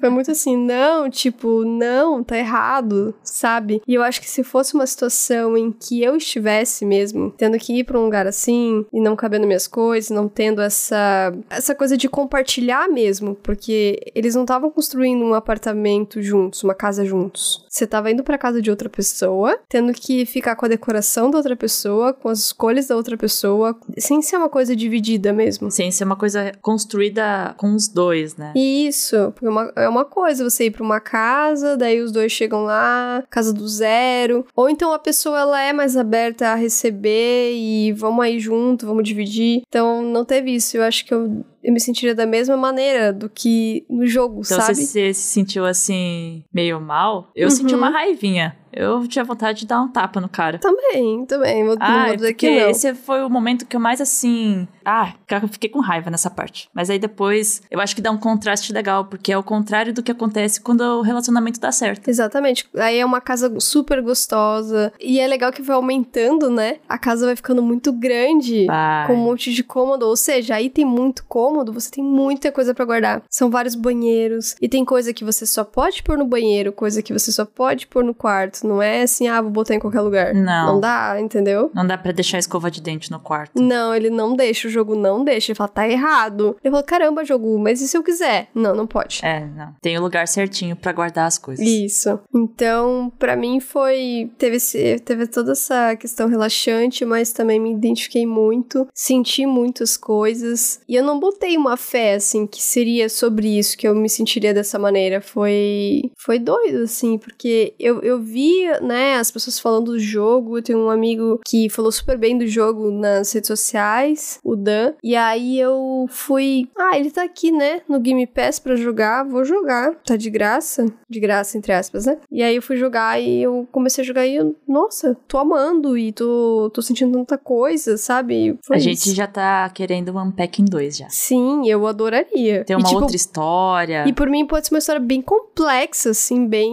[0.01, 3.83] Foi muito assim, não, tipo, não, tá errado, sabe?
[3.87, 7.79] E eu acho que se fosse uma situação em que eu estivesse mesmo, tendo que
[7.79, 11.97] ir pra um lugar assim e não cabendo minhas coisas, não tendo essa essa coisa
[11.97, 17.65] de compartilhar mesmo, porque eles não estavam construindo um apartamento juntos, uma casa juntos.
[17.69, 21.39] Você tava indo pra casa de outra pessoa, tendo que ficar com a decoração da
[21.39, 25.71] outra pessoa, com as escolhas da outra pessoa, sem ser uma coisa dividida mesmo.
[25.71, 28.53] Sem ser uma coisa construída com os dois, né?
[28.57, 32.33] Isso, porque é uma, é uma coisa você ir pra uma casa, daí os dois
[32.33, 34.45] chegam lá, casa do zero.
[34.57, 39.05] Ou então a pessoa ela é mais aberta a receber e vamos aí junto, vamos
[39.05, 39.63] dividir.
[39.69, 40.77] Então não teve isso.
[40.77, 44.59] Eu acho que eu, eu me sentiria da mesma maneira do que no jogo, Então
[44.61, 44.75] sabe?
[44.75, 47.31] você se se sentiu assim, meio mal.
[47.35, 47.79] Eu senti Uhum.
[47.81, 48.57] uma raivinha.
[48.73, 50.59] Eu tinha vontade de dar um tapa no cara.
[50.59, 51.65] Também, também.
[51.65, 52.71] Vou, Ah, vou dizer que não.
[52.71, 54.67] esse foi o momento que eu mais assim.
[54.85, 56.69] Ah, eu fiquei com raiva nessa parte.
[56.75, 60.03] Mas aí depois eu acho que dá um contraste legal, porque é o contrário do
[60.03, 62.09] que acontece quando o relacionamento dá certo.
[62.09, 62.69] Exatamente.
[62.77, 64.93] Aí é uma casa super gostosa.
[65.01, 66.77] E é legal que vai aumentando, né?
[66.89, 68.67] A casa vai ficando muito grande.
[68.67, 69.07] Vai.
[69.07, 72.75] com um monte de cômodo, ou seja, aí tem muito cômodo, você tem muita coisa
[72.75, 73.23] pra guardar.
[73.29, 77.13] São vários banheiros e tem coisa que você só pode pôr no banheiro, coisa que
[77.13, 78.62] você só pode pôr no quarto.
[78.67, 80.35] Não é assim, ah, vou botar em qualquer lugar.
[80.35, 80.75] Não.
[80.75, 81.71] Não dá, entendeu?
[81.75, 83.61] Não dá pra deixar a escova de dente no quarto.
[83.61, 85.53] Não, ele não deixa, o jogo não deixa.
[85.53, 86.57] Ele fala, tá errado.
[86.63, 88.49] Eu falo, caramba, jogo, mas e se eu quiser?
[88.55, 89.21] Não, não pode.
[89.23, 89.75] É, não.
[89.81, 91.67] Tem o lugar certinho pra guardar as coisas.
[91.67, 92.19] Isso.
[92.35, 94.31] Então, pra mim foi.
[94.39, 100.81] Teve, esse, teve toda essa questão relaxante, mas também me identifiquei muito, senti muitas coisas.
[100.89, 104.55] E eu não botei uma fé, assim, que seria sobre isso, que eu me sentiria
[104.55, 105.21] dessa maneira.
[105.21, 106.03] Foi.
[106.19, 108.52] Foi doido, assim, porque eu, eu vi,
[108.83, 110.59] né, as pessoas falando do jogo.
[110.59, 114.93] Eu tenho um amigo que falou super bem do jogo nas redes sociais, o Dan.
[115.03, 116.69] E aí eu fui.
[116.79, 119.25] Ah, ele tá aqui, né, no Game Pass pra jogar.
[119.25, 119.95] Vou jogar.
[120.05, 120.87] Tá de graça.
[121.09, 122.19] De graça, entre aspas, né?
[122.31, 125.97] E aí eu fui jogar e eu comecei a jogar e eu, nossa, tô amando
[125.97, 128.59] e tô, tô sentindo tanta coisa, sabe?
[128.67, 129.15] Foi a gente isso.
[129.15, 131.09] já tá querendo um Unpacking 2 já.
[131.11, 132.65] Sim, eu adoraria.
[132.65, 136.11] Tem E, uma tipo, outra história, E por mim pode ser uma história bem complexa,
[136.11, 136.73] assim, bem.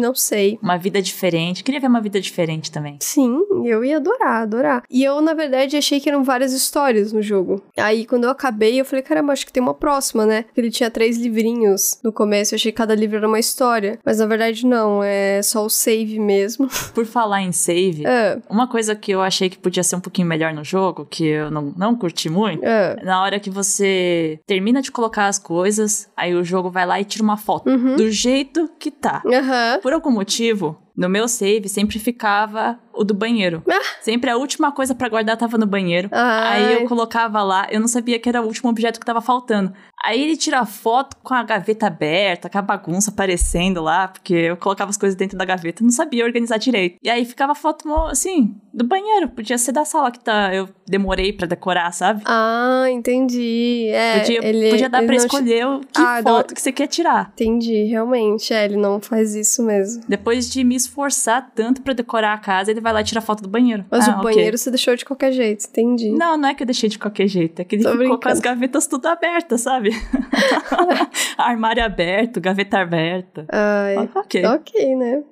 [0.00, 0.58] não sei.
[0.62, 1.17] uma vida diferente.
[1.64, 2.96] Queria ver uma vida diferente também.
[3.00, 4.82] Sim, eu ia adorar, adorar.
[4.90, 7.62] E eu, na verdade, achei que eram várias histórias no jogo.
[7.76, 10.44] Aí, quando eu acabei, eu falei, caramba, acho que tem uma próxima, né?
[10.56, 13.98] Ele tinha três livrinhos no começo, eu achei que cada livro era uma história.
[14.04, 16.68] Mas, na verdade, não, é só o save mesmo.
[16.94, 20.26] Por falar em save, ah, uma coisa que eu achei que podia ser um pouquinho
[20.28, 22.96] melhor no jogo, que eu não, não curti muito, ah.
[23.02, 27.04] na hora que você termina de colocar as coisas, aí o jogo vai lá e
[27.04, 27.96] tira uma foto Uhum.
[27.96, 29.22] do jeito que tá.
[29.26, 29.80] Aham.
[29.82, 33.62] Por algum motivo, no meu save sempre ficava o do banheiro.
[33.70, 33.78] Ah.
[34.02, 36.08] Sempre a última coisa pra guardar tava no banheiro.
[36.12, 36.64] Ai.
[36.64, 39.72] Aí eu colocava lá, eu não sabia que era o último objeto que tava faltando.
[40.04, 44.56] Aí ele tira foto com a gaveta aberta, com a bagunça aparecendo lá, porque eu
[44.56, 46.96] colocava as coisas dentro da gaveta, não sabia organizar direito.
[47.02, 49.28] E aí ficava a foto, assim, do banheiro.
[49.28, 52.22] Podia ser da sala que tá, eu demorei pra decorar, sabe?
[52.26, 53.88] Ah, entendi.
[53.92, 56.60] É, podia, ele, podia dar pra não te- escolher o que Ah, não- foto que
[56.60, 57.30] você quer tirar.
[57.34, 58.52] Entendi, realmente.
[58.52, 60.02] É, ele não faz isso mesmo.
[60.08, 63.42] Depois de me esforçar tanto pra decorar a casa, ele vai lá e tira foto
[63.42, 63.84] do banheiro.
[63.90, 66.10] Mas Ah, o banheiro você deixou de qualquer jeito, entendi.
[66.10, 68.10] Não, não é que eu deixei de qualquer jeito, é que ele Tô ficou com
[68.12, 68.32] brincando.
[68.34, 69.90] as gavetas tudo abertas, sabe?
[71.36, 73.46] Armário aberto, gaveta aberta.
[73.50, 74.44] Ai, Ok.
[74.44, 75.22] ok, né?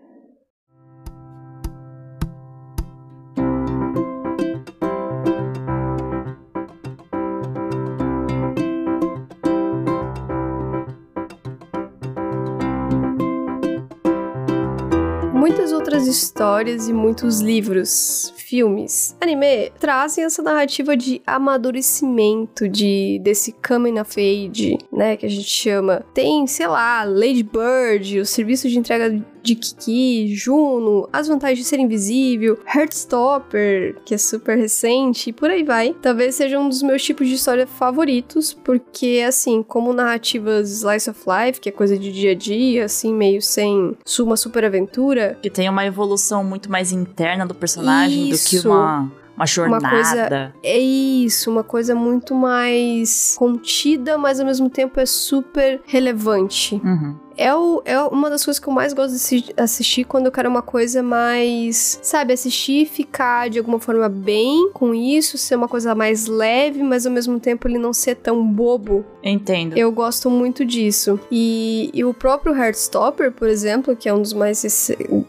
[15.87, 24.01] Outras histórias e muitos livros, filmes, anime trazem essa narrativa de amadurecimento de desse coming
[24.01, 26.05] of age, né, que a gente chama.
[26.13, 31.65] Tem, sei lá, Lady Bird, o serviço de entrega de Kiki, Juno, as vantagens de
[31.65, 35.95] ser invisível, Heartstopper, que é super recente, e por aí vai.
[36.03, 41.21] Talvez seja um dos meus tipos de história favoritos, porque assim, como narrativas slice of
[41.27, 45.51] life, que é coisa de dia a dia, assim, meio sem uma super aventura, Que
[45.51, 48.69] tem uma evolução muito mais interna do personagem do que Isso.
[48.69, 49.89] uma, uma jornada.
[49.89, 56.81] coisa- é isso, uma coisa muito mais contida, mas ao mesmo tempo é super relevante.
[56.85, 57.17] Uhum.
[57.39, 60.33] É, o, é uma das coisas que eu mais gosto de assi- assistir quando eu
[60.33, 61.99] quero uma coisa mais.
[62.03, 66.83] Sabe, assistir e ficar de alguma forma bem com isso, ser uma coisa mais leve,
[66.83, 69.05] mas ao mesmo tempo ele não ser tão bobo.
[69.23, 69.77] Entendo.
[69.77, 71.21] Eu gosto muito disso.
[71.31, 74.63] E, e o próprio Heartstopper, por exemplo, que é um dos mais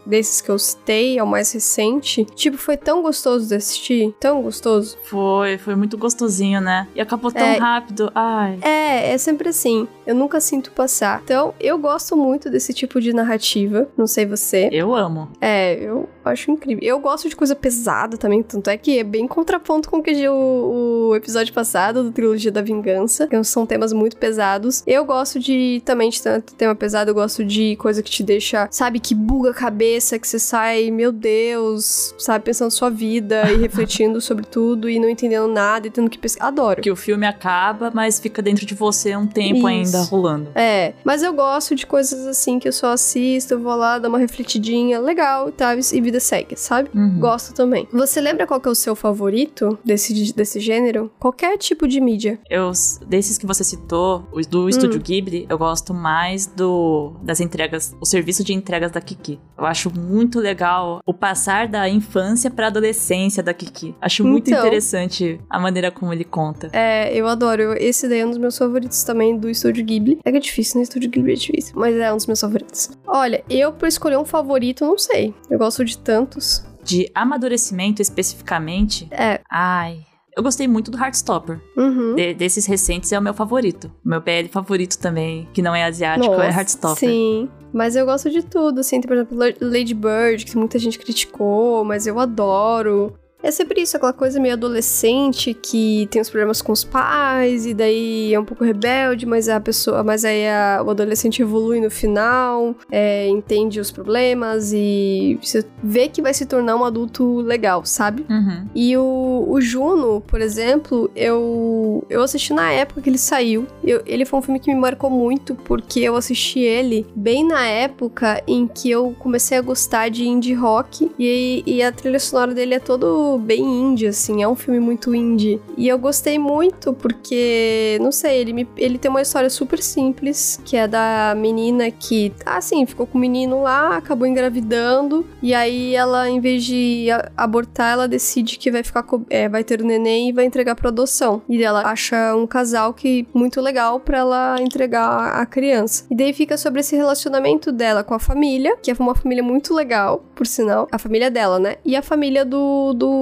[0.06, 4.42] desses que eu citei, é o mais recente, tipo, foi tão gostoso de assistir, tão
[4.42, 4.96] gostoso.
[5.04, 6.86] Foi, foi muito gostosinho, né?
[6.94, 7.56] E acabou tão É.
[7.58, 8.10] rápido.
[8.14, 8.58] Ai.
[8.62, 9.86] É, é sempre assim.
[10.06, 11.20] Eu nunca sinto passar.
[11.24, 13.88] Então, eu gosto muito desse tipo de narrativa.
[13.96, 14.68] Não sei você.
[14.72, 15.28] Eu amo.
[15.40, 16.82] É, eu acho incrível.
[16.82, 20.28] Eu gosto de coisa pesada também, tanto é que é bem contraponto com o que
[20.28, 24.82] o, o episódio passado do Trilogia da Vingança, que são temas muito pesados.
[24.86, 28.68] Eu gosto de, também de tanto tema pesado, eu gosto de coisa que te deixa,
[28.70, 33.56] sabe, que buga a cabeça, que você sai, meu Deus, sabe, pensando sua vida e
[33.58, 36.48] refletindo sobre tudo e não entendendo nada e tendo que pesquisar.
[36.48, 36.82] Adoro.
[36.82, 39.66] Que o filme acaba, mas fica dentro de você um tempo Isso.
[39.66, 40.50] ainda rolando.
[40.54, 44.08] É, mas eu gosto de coisas assim que eu só assisto, eu vou lá, dar
[44.08, 46.90] uma refletidinha, legal tal, e vida segue, sabe?
[46.94, 47.18] Uhum.
[47.20, 47.86] Gosto também.
[47.92, 51.10] Você lembra qual que é o seu favorito desse, desse gênero?
[51.18, 52.38] Qualquer tipo de mídia.
[52.48, 52.70] Eu,
[53.06, 54.68] desses que você citou, os do Hum.
[54.68, 59.38] Estúdio Ghibli, eu gosto mais do das entregas, o serviço de entregas da Kiki.
[59.56, 63.94] Eu acho muito legal o passar da infância pra adolescência da Kiki.
[64.00, 64.60] Acho muito Então.
[64.60, 66.70] interessante a maneira como ele conta.
[66.72, 67.74] É, eu adoro.
[67.78, 70.18] Esse daí é um dos meus favoritos também do Estúdio Ghibli.
[70.24, 70.82] É que é difícil, né?
[70.82, 71.72] Estúdio Ghibli é difícil.
[71.76, 72.90] Mas é um dos meus favoritos.
[73.06, 75.34] Olha, eu pra escolher um favorito, não sei.
[75.50, 76.64] Eu gosto de tantos.
[76.82, 79.40] De amadurecimento especificamente, É.
[79.50, 79.98] ai,
[80.36, 81.60] eu gostei muito do Heartstopper.
[81.76, 82.14] Uhum.
[82.14, 83.90] De- desses recentes é o meu favorito.
[84.04, 87.08] Meu PL favorito também, que não é asiático, é Nossa, Heartstopper.
[87.08, 87.48] Sim.
[87.72, 90.98] Mas eu gosto de tudo, assim, tem, por exemplo, La- Lady Bird, que muita gente
[90.98, 93.12] criticou, mas eu adoro.
[93.40, 97.72] É sempre isso, aquela coisa meio adolescente que tem os problemas com os pais, e
[97.74, 100.02] daí é um pouco rebelde, mas a pessoa.
[100.02, 106.08] Mas aí a- o adolescente evolui no final, é, entende os problemas e você vê
[106.08, 108.26] que vai se tornar um adulto legal, sabe?
[108.28, 108.66] Uhum.
[108.74, 113.66] E o, o Juno, por exemplo, eu, eu assisti na época que ele saiu.
[113.84, 117.64] Eu- ele foi um filme que me marcou muito, porque eu assisti ele bem na
[117.66, 121.08] época em que eu comecei a gostar de indie rock.
[121.18, 125.14] E, e a trilha sonora dele é todo bem indie, assim, é um filme muito
[125.14, 125.60] indie.
[125.76, 130.60] E eu gostei muito porque, não sei, ele, me, ele tem uma história super simples,
[130.64, 135.94] que é da menina que, assim, ficou com o menino lá, acabou engravidando, e aí
[135.94, 140.28] ela, em vez de abortar, ela decide que vai ficar é, vai ter o neném
[140.28, 141.42] e vai entregar pra adoção.
[141.48, 146.04] E ela acha um casal que muito legal pra ela entregar a- a criança.
[146.10, 149.72] E daí fica sobre esse relacionamento dela com a família, que é uma família muito
[149.74, 150.86] legal, por sinal.
[150.92, 151.76] A família dela, né?
[151.84, 152.92] E a família do.
[152.94, 153.17] do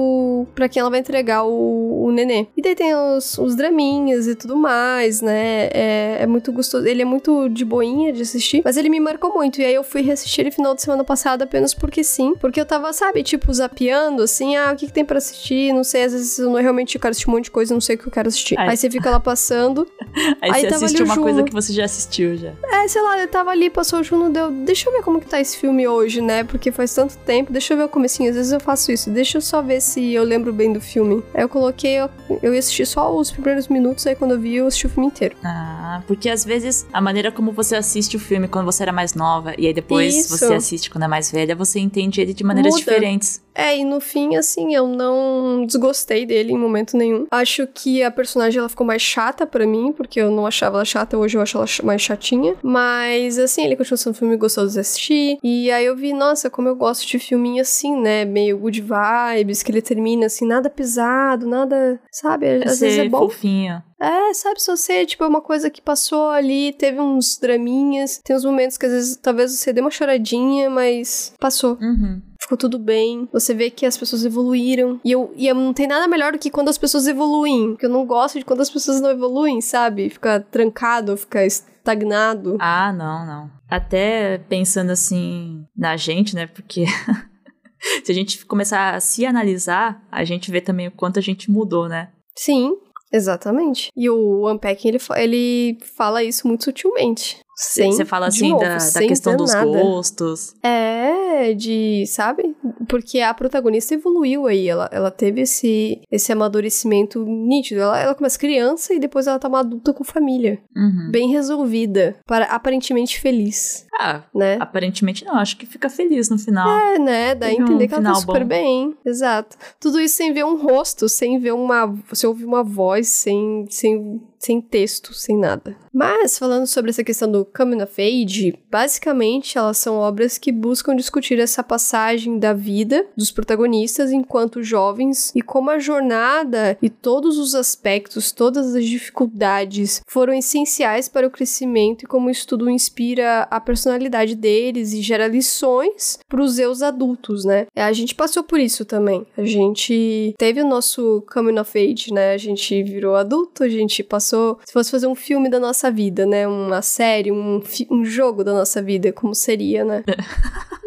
[0.53, 2.47] pra quem ela vai entregar o, o nenê.
[2.55, 5.69] E daí tem os, os draminhas e tudo mais, né?
[5.73, 6.85] É, é muito gostoso.
[6.85, 9.61] Ele é muito de boinha de assistir, mas ele me marcou muito.
[9.61, 12.35] E aí eu fui reassistir ele final de semana passada apenas porque sim.
[12.35, 15.73] Porque eu tava, sabe, tipo, zapeando, assim, ah, o que, que tem pra assistir?
[15.73, 17.81] Não sei, às vezes eu não, realmente quero assistir um monte de coisa, eu não
[17.81, 18.57] sei o que eu quero assistir.
[18.57, 18.69] Ai.
[18.69, 19.87] Aí você fica lá passando.
[20.41, 21.25] Aí, Aí você assiste uma Juno.
[21.25, 22.53] coisa que você já assistiu já.
[22.71, 24.49] É, sei lá, eu tava ali, passou o Juno, deu.
[24.51, 26.43] Deixa eu ver como que tá esse filme hoje, né?
[26.43, 27.51] Porque faz tanto tempo.
[27.51, 28.29] Deixa eu ver o comecinho.
[28.29, 29.09] Às vezes eu faço isso.
[29.09, 31.23] Deixa eu só ver se eu lembro bem do filme.
[31.33, 32.09] Aí eu coloquei, eu,
[32.41, 35.07] eu ia assistir só os primeiros minutos, aí quando eu vi, eu assisti o filme
[35.07, 35.35] inteiro.
[35.43, 39.13] Ah, porque às vezes a maneira como você assiste o filme quando você era mais
[39.13, 40.37] nova e aí depois Isso.
[40.37, 42.83] você assiste quando é mais velha, você entende ele de maneiras Muda.
[42.83, 43.41] diferentes.
[43.57, 47.25] É, e no fim, assim, eu não desgostei dele em momento nenhum.
[47.31, 50.85] Acho que a personagem ela ficou mais chata pra mim, porque eu não achava ela
[50.85, 52.55] chata, hoje eu acho ela mais chatinha.
[52.61, 55.39] Mas, assim, ele continua sendo um filme gostoso de assistir.
[55.43, 58.25] E aí eu vi, nossa, como eu gosto de filminho assim, né?
[58.25, 61.99] Meio good vibes, que ele termina assim, nada pesado, nada.
[62.11, 62.47] Sabe?
[62.63, 63.81] Às vezes Ser é bom fofinho.
[63.99, 68.35] é, sabe, se você, tipo, é uma coisa que passou ali, teve uns draminhas, tem
[68.35, 71.77] uns momentos que às vezes talvez você dê uma choradinha, mas passou.
[71.81, 72.21] Uhum.
[72.47, 73.27] Ficou tudo bem.
[73.33, 75.01] Você vê que as pessoas evoluíram.
[75.03, 77.71] E, eu, e eu- não tem nada melhor do que quando as pessoas evoluem.
[77.71, 80.09] Porque eu não gosto de quando as pessoas não evoluem, sabe?
[80.09, 82.55] Fica trancado, fica estagnado.
[82.61, 83.51] Ah, não, não.
[83.69, 86.47] Até pensando assim na gente, né?
[86.47, 86.85] Porque
[88.05, 91.51] se a gente começar a se analisar, a gente vê também o quanto a gente
[91.51, 92.11] mudou, né?
[92.33, 92.71] Sim,
[93.11, 93.91] exatamente.
[93.93, 97.39] E o Unpacking, ele, ele fala isso muito sutilmente.
[97.59, 99.65] Sem, Você fala assim novo, da, da questão dos nada.
[99.65, 100.53] gostos.
[100.61, 102.55] É, de, sabe?
[102.87, 107.81] Porque a protagonista evoluiu aí, ela, ela teve esse, esse amadurecimento nítido.
[107.81, 110.59] Ela, ela começa criança e depois ela tá uma adulta com família.
[110.75, 111.09] Uhum.
[111.11, 114.57] Bem resolvida, para, aparentemente feliz, Ah, né?
[114.59, 115.35] aparentemente não.
[115.35, 116.69] Acho que fica feliz no final.
[116.69, 117.33] É, né?
[117.35, 118.47] Dá a Teve um entender que ela tá super bom.
[118.49, 118.95] bem.
[119.03, 119.57] Exato.
[119.79, 121.91] Tudo isso sem ver um rosto, sem ver uma.
[122.13, 125.75] Sem ouvir uma voz, sem, sem, sem texto, sem nada.
[125.93, 130.95] Mas, falando sobre essa questão do Coming of Age, basicamente elas são obras que buscam
[130.95, 137.39] discutir essa passagem da vida dos protagonistas enquanto jovens e como a jornada e todos
[137.39, 143.47] os aspectos, todas as dificuldades foram essenciais para o crescimento e como isso tudo inspira
[143.49, 147.65] a personalidade deles e gera lições para os eus adultos, né?
[147.75, 149.25] A gente passou por isso também.
[149.35, 152.33] A gente teve o nosso coming of age, né?
[152.33, 154.26] A gente virou adulto, a gente passou.
[154.65, 156.47] Se fosse fazer um filme da nossa vida, né?
[156.47, 160.03] Uma série, um, um jogo da nossa vida, como seria, né?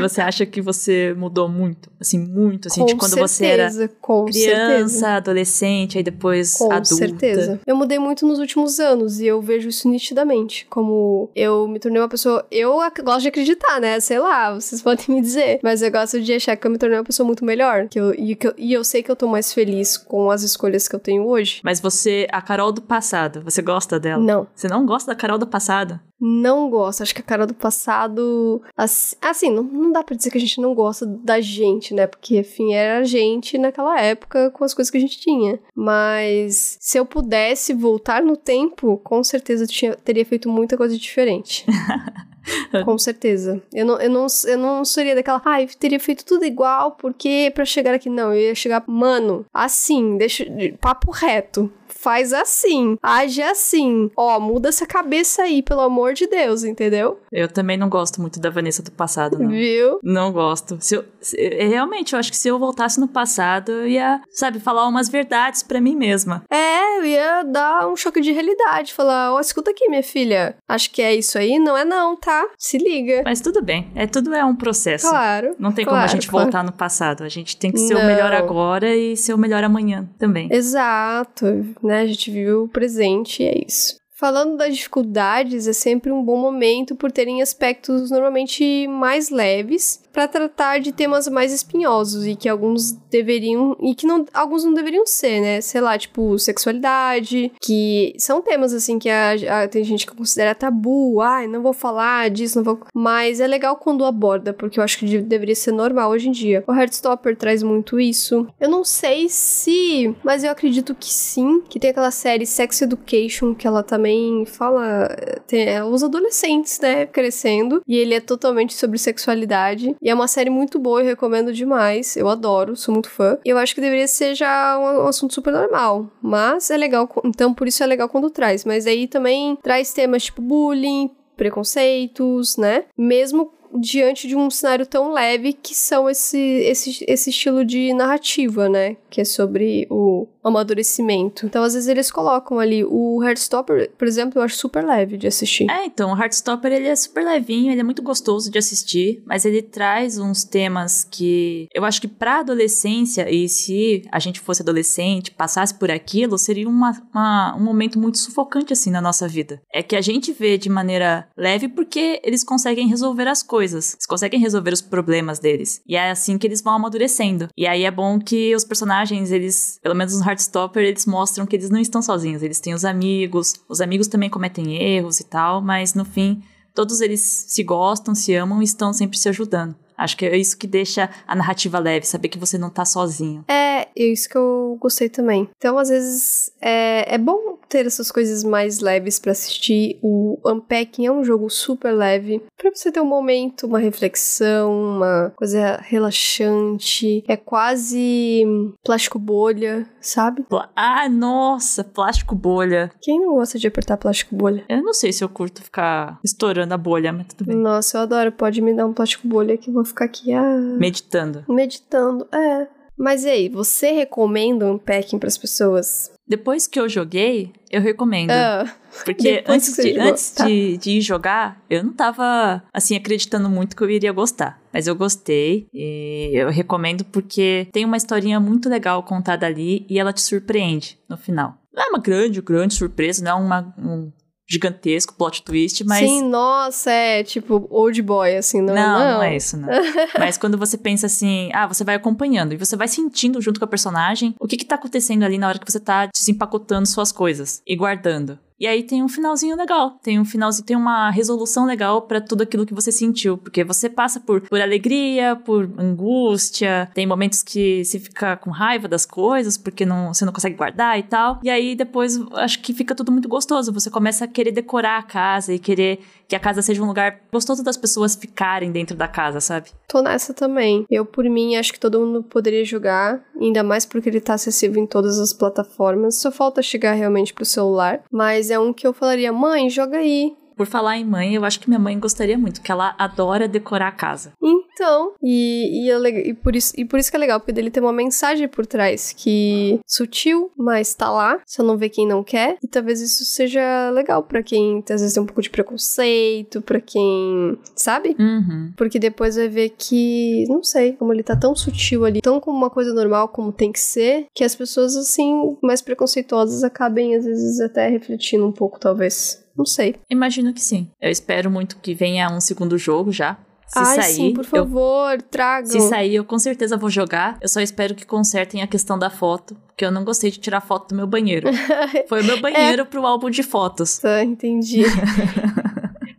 [0.00, 1.90] Você acha que você mudou muito?
[2.00, 5.08] Assim, muito, assim, de com quando você era certeza, com criança, certeza.
[5.08, 6.94] adolescente, aí depois Com adulta.
[6.94, 7.60] certeza.
[7.66, 10.66] Eu mudei muito nos últimos anos e eu vejo isso nitidamente.
[10.68, 12.46] Como eu me tornei uma pessoa.
[12.50, 14.00] Eu gosto de acreditar, né?
[14.00, 15.60] Sei lá, vocês podem me dizer.
[15.62, 17.88] Mas eu gosto de achar que eu me tornei uma pessoa muito melhor.
[17.88, 20.42] Que eu, e, que eu, e eu sei que eu tô mais feliz com as
[20.42, 21.60] escolhas que eu tenho hoje.
[21.62, 24.22] Mas você, a Carol do passado, você gosta dela?
[24.22, 24.46] Não.
[24.54, 25.98] Você não gosta da Carol do passado?
[26.20, 27.02] Não gosto.
[27.02, 28.62] Acho que a cara do passado.
[28.76, 32.06] Assim, assim não, não dá pra dizer que a gente não gosta da gente, né?
[32.06, 35.60] Porque, enfim, era a gente naquela época com as coisas que a gente tinha.
[35.74, 40.98] Mas se eu pudesse voltar no tempo, com certeza eu tinha, teria feito muita coisa
[40.98, 41.64] diferente.
[42.84, 43.62] com certeza.
[43.72, 45.40] Eu não, eu, não, eu não seria daquela.
[45.44, 48.10] Ai, teria feito tudo igual, porque pra chegar aqui.
[48.10, 48.82] Não, eu ia chegar.
[48.86, 50.44] Mano, assim, deixa.
[50.80, 51.72] Papo reto.
[51.88, 54.10] Faz assim, age assim.
[54.16, 57.18] Ó, muda essa cabeça aí, pelo amor de Deus, entendeu?
[57.32, 59.48] Eu também não gosto muito da Vanessa do passado, não.
[59.48, 59.98] Viu?
[60.02, 60.78] Não gosto.
[60.80, 64.20] Se eu, se- eu- realmente, eu acho que se eu voltasse no passado, eu ia,
[64.30, 66.42] sabe, falar umas verdades pra mim mesma.
[66.50, 68.92] É, eu ia dar um choque de realidade.
[68.94, 70.56] Falar, ó, escuta aqui, minha filha.
[70.68, 71.58] Acho que é isso aí?
[71.58, 72.46] Não é não, tá?
[72.58, 73.22] Se liga.
[73.24, 73.90] Mas tudo bem.
[73.94, 75.08] É tudo é um processo.
[75.08, 75.54] Claro.
[75.58, 76.44] Não tem como a claro, gente claro.
[76.46, 77.22] voltar no passado.
[77.24, 78.06] A gente tem que ser o Não.
[78.06, 80.48] melhor agora e ser o melhor amanhã também.
[80.52, 81.46] Exato,
[81.86, 82.00] né?
[82.00, 83.98] A gente vive o presente e é isso.
[84.18, 90.26] Falando das dificuldades, é sempre um bom momento por terem aspectos normalmente mais leves para
[90.26, 95.06] tratar de temas mais espinhosos e que alguns deveriam e que não alguns não deveriam
[95.06, 95.60] ser, né?
[95.60, 100.52] Sei lá, tipo sexualidade, que são temas assim que a, a- tem gente que considera
[100.52, 104.82] tabu, ai, não vou falar disso, não vou, mas é legal quando aborda, porque eu
[104.82, 106.64] acho que de- deveria ser normal hoje em dia.
[106.66, 108.48] O Heartstopper traz muito isso.
[108.58, 113.54] Eu não sei se, mas eu acredito que sim, que tem aquela série Sex Education
[113.54, 114.07] que ela também
[114.46, 115.08] fala
[115.46, 119.96] tem é, os adolescentes, né, crescendo, e ele é totalmente sobre sexualidade.
[120.00, 122.16] E é uma série muito boa, eu recomendo demais.
[122.16, 123.38] Eu adoro, sou muito fã.
[123.44, 126.10] E eu acho que deveria ser já um, um assunto super normal.
[126.22, 128.64] Mas é legal, então por isso é legal quando traz.
[128.64, 132.84] Mas aí também traz temas tipo bullying, preconceitos, né?
[132.96, 138.68] Mesmo diante de um cenário tão leve que são esse, esse, esse estilo de narrativa,
[138.68, 138.96] né?
[139.10, 141.46] Que é sobre o amadurecimento.
[141.46, 142.84] Então, às vezes, eles colocam ali.
[142.84, 145.70] O Heartstopper, por exemplo, eu acho super leve de assistir.
[145.70, 149.44] É, então, o Heartstopper ele é super levinho, ele é muito gostoso de assistir, mas
[149.44, 154.62] ele traz uns temas que eu acho que pra adolescência, e se a gente fosse
[154.62, 159.60] adolescente, passasse por aquilo, seria uma, uma, um momento muito sufocante assim na nossa vida.
[159.72, 164.06] É que a gente vê de maneira leve porque eles conseguem resolver as coisas, eles
[164.06, 165.80] conseguem resolver os problemas deles.
[165.86, 167.48] E é assim que eles vão amadurecendo.
[167.56, 171.56] E aí é bom que os personagens, eles, pelo menos no Heartstopper, eles mostram que
[171.56, 175.62] eles não estão sozinhos, eles têm os amigos, os amigos também cometem erros e tal,
[175.62, 176.42] mas no fim,
[176.74, 179.74] todos eles se gostam, se amam e estão sempre se ajudando.
[179.96, 183.44] Acho que é isso que deixa a narrativa leve, saber que você não tá sozinho.
[183.48, 185.50] É, isso que eu gostei também.
[185.56, 189.98] Então, às vezes, é, é bom ter essas coisas mais leves para assistir.
[190.02, 195.32] O Unpacking é um jogo super leve, para você ter um momento, uma reflexão, uma
[195.36, 197.24] coisa relaxante.
[197.28, 198.44] É quase
[198.84, 200.44] plástico bolha, sabe?
[200.74, 202.90] Ah, nossa, plástico bolha.
[203.00, 204.64] Quem não gosta de apertar plástico bolha?
[204.68, 207.56] Eu não sei se eu curto ficar estourando a bolha, mas tudo bem.
[207.56, 208.32] Nossa, eu adoro.
[208.32, 210.32] Pode me dar um plástico bolha que eu vou ficar aqui.
[210.32, 211.44] Ah, Meditando.
[211.48, 212.26] meditando.
[212.32, 212.66] É.
[212.96, 216.10] Mas e aí, você recomenda um packing para as pessoas?
[216.28, 218.30] Depois que eu joguei, eu recomendo.
[218.30, 218.70] Ah,
[219.04, 220.46] Porque antes, de, antes tá.
[220.46, 224.60] de, de ir jogar, eu não tava, assim, acreditando muito que eu iria gostar.
[224.72, 229.98] Mas eu gostei e eu recomendo porque tem uma historinha muito legal contada ali e
[229.98, 231.56] ela te surpreende no final.
[231.72, 234.12] Não é uma grande, grande surpresa, não é uma, um
[234.48, 236.08] gigantesco plot twist, mas...
[236.08, 239.14] Sim, nossa, é tipo old boy, assim, não, Não, não.
[239.14, 239.68] não é isso, não.
[240.18, 243.64] Mas quando você pensa assim, ah, você vai acompanhando e você vai sentindo junto com
[243.64, 247.12] a personagem o que que tá acontecendo ali na hora que você tá desempacotando suas
[247.12, 248.38] coisas e guardando.
[248.58, 252.42] E aí tem um finalzinho legal, tem um finalzinho, tem uma resolução legal pra tudo
[252.42, 257.84] aquilo que você sentiu, porque você passa por, por alegria, por angústia, tem momentos que
[257.84, 261.38] você fica com raiva das coisas porque não, você não consegue guardar e tal.
[261.42, 265.02] E aí depois acho que fica tudo muito gostoso, você começa a querer decorar a
[265.02, 269.08] casa e querer que a casa seja um lugar gostoso das pessoas ficarem dentro da
[269.08, 269.70] casa, sabe?
[269.88, 270.84] Tô nessa também.
[270.90, 274.82] Eu, por mim, acho que todo mundo poderia jogar, ainda mais porque ele tá acessível
[274.82, 276.16] em todas as plataformas.
[276.16, 278.02] Só falta chegar realmente pro celular.
[278.12, 280.37] Mas é um que eu falaria, mãe, joga aí.
[280.58, 283.88] Por falar em mãe, eu acho que minha mãe gostaria muito, que ela adora decorar
[283.88, 284.32] a casa.
[284.42, 287.52] Então, e, e, é lega- e por isso, e por isso que é legal, porque
[287.52, 292.06] dele tem uma mensagem por trás que sutil, mas tá lá, só não vê quem
[292.06, 292.58] não quer.
[292.62, 296.80] E talvez isso seja legal pra quem às vezes tem um pouco de preconceito, pra
[296.80, 298.16] quem, sabe?
[298.18, 298.72] Uhum.
[298.76, 302.56] Porque depois vai ver que, não sei, como ele tá tão sutil ali, tão como
[302.56, 307.24] uma coisa normal como tem que ser, que as pessoas, assim, mais preconceituosas acabem, às
[307.24, 309.44] vezes, até refletindo um pouco, talvez.
[309.58, 309.96] Não sei.
[310.08, 310.88] Imagino que sim.
[311.00, 313.36] Eu espero muito que venha um segundo jogo já.
[313.66, 315.68] Se Ai, sair, sim, por eu- favor, tragam.
[315.70, 317.36] se sair, eu com certeza vou jogar.
[317.42, 320.62] Eu só espero que consertem a questão da foto, porque eu não gostei de tirar
[320.62, 321.48] foto do meu banheiro.
[322.08, 323.98] Foi o meu banheiro pro álbum de fotos.
[323.98, 324.84] Tá, entendi.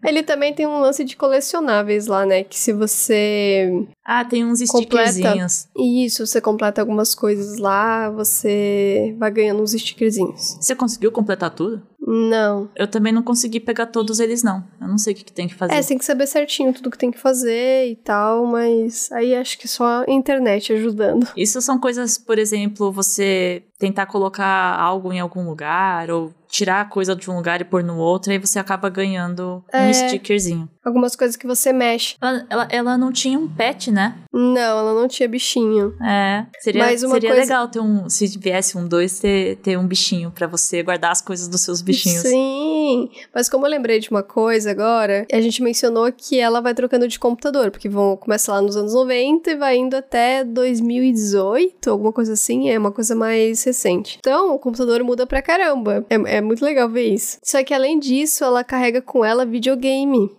[0.09, 2.43] Ele também tem um lance de colecionáveis lá, né?
[2.43, 3.87] Que se você.
[4.03, 5.67] Ah, tem uns stickerzinhos.
[5.77, 10.57] Isso, você completa algumas coisas lá, você vai ganhando uns stickerzinhos.
[10.59, 11.81] Você conseguiu completar tudo?
[12.11, 12.69] Não.
[12.75, 14.63] Eu também não consegui pegar todos eles, não.
[14.81, 15.73] Eu não sei o que, que tem que fazer.
[15.73, 19.35] É, você tem que saber certinho tudo que tem que fazer e tal, mas aí
[19.35, 21.27] acho que só a internet ajudando.
[21.37, 26.85] Isso são coisas, por exemplo, você tentar colocar algo em algum lugar, ou tirar a
[26.85, 29.93] coisa de um lugar e pôr no outro, aí você acaba ganhando um É.
[29.93, 30.69] stickerzinho.
[30.89, 32.15] Algumas coisas que você mexe.
[32.21, 34.15] Ela, ela, ela não tinha um pet, né?
[34.33, 35.95] Não, ela não tinha bichinho.
[36.03, 36.45] É.
[36.59, 38.09] Seria, Mas uma seria coisa- legal ter um.
[38.09, 41.81] Se viesse um dois, ter, ter um bichinho pra você guardar as coisas dos seus
[41.81, 42.23] bichinhos.
[42.23, 46.73] Sim, mas como eu lembrei de uma coisa agora, a gente mencionou que ela vai
[46.73, 51.89] trocando de computador, porque vão começa lá nos anos 90 e vai indo até 2018,
[51.89, 54.17] alguma coisa assim, é uma coisa mais recente.
[54.19, 56.05] Então, o computador muda pra caramba.
[56.09, 57.37] É, é muito legal ver isso.
[57.43, 60.31] Só que além disso, ela carrega com ela videogame.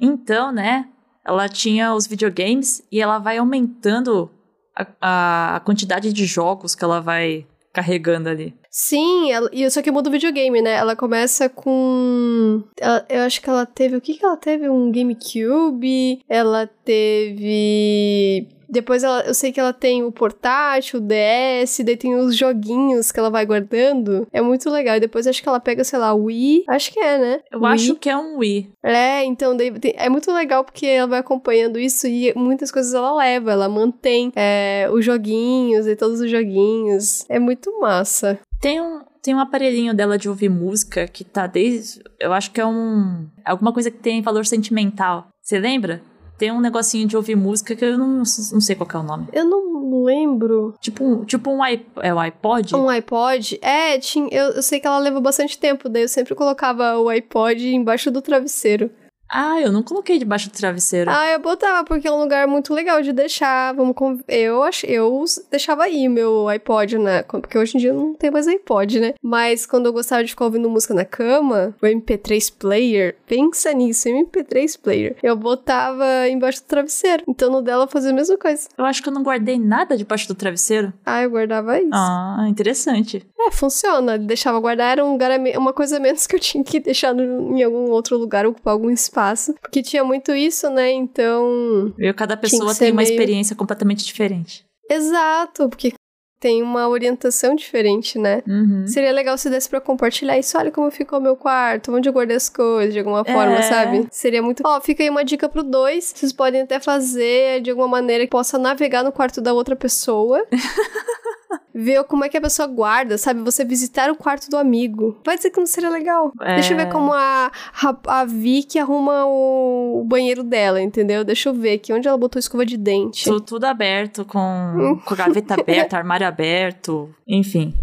[0.00, 0.88] Então, né?
[1.26, 4.30] Ela tinha os videogames e ela vai aumentando
[4.74, 8.54] a, a, quantidade de jogos que ela vai carregando ali.
[8.70, 10.74] Sim, ela, e só que muda o videogame, né?
[10.74, 12.62] Ela começa com.
[12.80, 13.96] ela- eu acho que ela teve.
[13.96, 14.68] O que que ela teve?
[14.68, 16.20] Um GameCube.
[16.28, 18.48] Ela teve.
[18.68, 23.10] Depois ela, eu sei que ela tem o portátil, o DS, daí tem os joguinhos
[23.10, 24.26] que ela vai guardando.
[24.32, 24.96] É muito legal.
[24.96, 26.64] E depois acho que ela pega, sei lá, o Wii.
[26.68, 27.40] Acho que é, né?
[27.50, 27.72] Eu Wii.
[27.72, 28.70] acho que é um Wii.
[28.82, 32.92] É, então daí tem- é muito legal porque ela vai acompanhando isso e muitas coisas
[32.94, 37.24] ela leva, ela mantém é, os joguinhos e todos os joguinhos.
[37.28, 38.38] É muito massa.
[38.60, 42.02] Tem um, tem um aparelhinho dela de ouvir música que tá desde.
[42.18, 43.26] Eu acho que é um.
[43.44, 45.28] Alguma coisa que tem valor sentimental.
[45.42, 46.02] Você lembra?
[46.38, 48.24] Tem um negocinho de ouvir música que eu não, não
[48.60, 49.26] sei qual é o nome.
[49.32, 50.74] Eu não lembro.
[50.80, 52.76] Tipo um, tipo um iPod, é o iPod?
[52.76, 53.58] Um iPod?
[53.60, 57.08] É, tinha, eu, eu sei que ela leva bastante tempo, daí eu sempre colocava o
[57.08, 58.90] iPod embaixo do travesseiro.
[59.28, 61.10] Ah, eu não coloquei debaixo do travesseiro.
[61.10, 63.74] Ah, eu botava, porque é um lugar muito legal de deixar.
[63.74, 64.18] Vamos com...
[64.26, 64.84] Eu ach...
[64.84, 67.22] eu deixava aí meu iPod, né?
[67.22, 69.14] Porque hoje em dia não tem mais iPod, né?
[69.22, 74.08] Mas quando eu gostava de ficar ouvindo música na cama, o MP3 player, pensa nisso,
[74.08, 75.16] MP3 player.
[75.22, 77.24] Eu botava embaixo do travesseiro.
[77.28, 78.68] Então no dela eu fazia a mesma coisa.
[78.76, 80.92] Eu acho que eu não guardei nada debaixo do travesseiro.
[81.04, 81.90] Ah, eu guardava isso.
[81.92, 83.26] Ah, interessante.
[83.38, 84.18] É, funciona.
[84.18, 87.62] Deixava guardar, era um lugar, uma coisa menos que eu tinha que deixar no, em
[87.62, 89.17] algum outro lugar, ocupar algum espaço.
[89.60, 90.92] Porque tinha muito isso, né?
[90.92, 91.92] Então.
[91.96, 92.14] Viu?
[92.14, 93.10] Cada pessoa tem uma meio...
[93.10, 94.64] experiência completamente diferente.
[94.90, 95.92] Exato, porque
[96.40, 98.42] tem uma orientação diferente, né?
[98.46, 98.86] Uhum.
[98.86, 100.56] Seria legal se desse pra compartilhar isso.
[100.56, 103.62] Olha como ficou meu quarto, onde eu guardei as coisas, de alguma forma, é.
[103.62, 104.06] sabe?
[104.10, 104.62] Seria muito.
[104.64, 106.12] Ó, fica aí uma dica pro dois.
[106.14, 110.46] Vocês podem até fazer de alguma maneira que possa navegar no quarto da outra pessoa.
[111.74, 113.42] ver como é que a pessoa guarda, sabe?
[113.42, 115.16] Você visitar o quarto do amigo.
[115.24, 116.32] Vai dizer que não seria legal.
[116.40, 116.54] É...
[116.54, 117.50] Deixa eu ver como a,
[117.82, 121.24] a, a Vicky arruma o, o, banheiro dela, entendeu?
[121.24, 123.24] Deixa eu ver aqui onde ela botou escova de dente.
[123.24, 127.74] Tudo, tudo aberto, com, com gaveta aberta, armário aberto, enfim.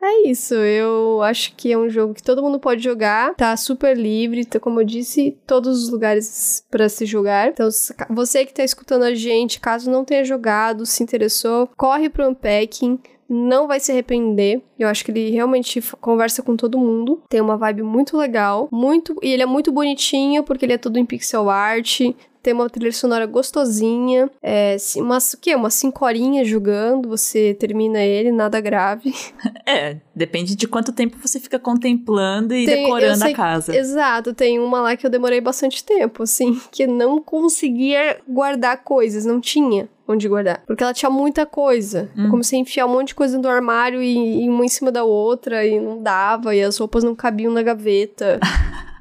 [0.00, 3.96] É isso, eu acho que é um jogo que todo mundo pode jogar, tá super
[3.96, 7.48] livre, tá, como eu disse, todos os lugares para se jogar.
[7.48, 7.68] Então,
[8.10, 13.00] você que tá escutando a gente, caso não tenha jogado, se interessou, corre pro Unpacking,
[13.28, 14.62] não vai se arrepender.
[14.78, 17.22] Eu acho que ele realmente conversa com todo mundo.
[17.28, 20.98] Tem uma vibe muito legal, muito e ele é muito bonitinho porque ele é todo
[20.98, 22.00] em pixel art.
[22.48, 24.30] Tem uma trilha sonora gostosinha.
[24.42, 25.54] É, umas, o quê?
[25.54, 29.12] Umas 5 horinhas jogando, você termina ele, nada grave.
[29.66, 33.76] É, depende de quanto tempo você fica contemplando e tem, decorando sei, a casa.
[33.76, 39.26] Exato, tem uma lá que eu demorei bastante tempo, assim, que não conseguia guardar coisas,
[39.26, 40.62] não tinha onde guardar.
[40.66, 42.10] Porque ela tinha muita coisa.
[42.16, 42.24] Hum.
[42.24, 44.90] Eu comecei a enfiar um monte de coisa no armário e, e uma em cima
[44.90, 48.40] da outra e não dava, e as roupas não cabiam na gaveta.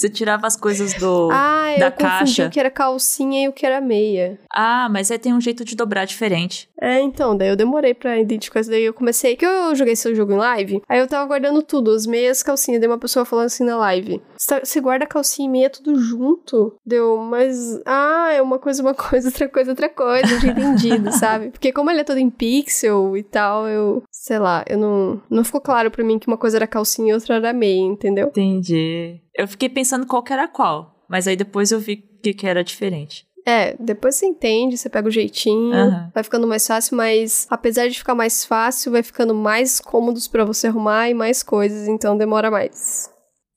[0.00, 2.46] Você tirava as coisas do ah, da eu caixa.
[2.46, 4.38] o que era calcinha e o que era meia.
[4.50, 6.70] Ah, mas aí tem um jeito de dobrar diferente.
[6.80, 8.82] É, então, daí eu demorei pra identificar isso daí.
[8.82, 12.06] Eu comecei, que eu joguei esse jogo em live, aí eu tava guardando tudo, as
[12.06, 12.80] meias, calcinha.
[12.80, 16.74] Daí uma pessoa falando assim na live: Você guarda calcinha e meia tudo junto?
[16.86, 17.78] Deu, mas.
[17.84, 20.32] Ah, é uma coisa, uma coisa, outra coisa, outra coisa.
[20.32, 21.50] Eu tinha entendido, sabe?
[21.50, 24.02] Porque como ele é todo em pixel e tal, eu.
[24.10, 25.20] Sei lá, eu não.
[25.28, 28.28] Não ficou claro pra mim que uma coisa era calcinha e outra era meia, entendeu?
[28.28, 29.20] Entendi.
[29.40, 32.62] Eu fiquei pensando qual que era qual, mas aí depois eu vi que, que era
[32.62, 33.26] diferente.
[33.46, 36.10] É, depois você entende, você pega o jeitinho, uhum.
[36.12, 40.44] vai ficando mais fácil, mas apesar de ficar mais fácil, vai ficando mais cômodos para
[40.44, 43.10] você arrumar e mais coisas, então demora mais.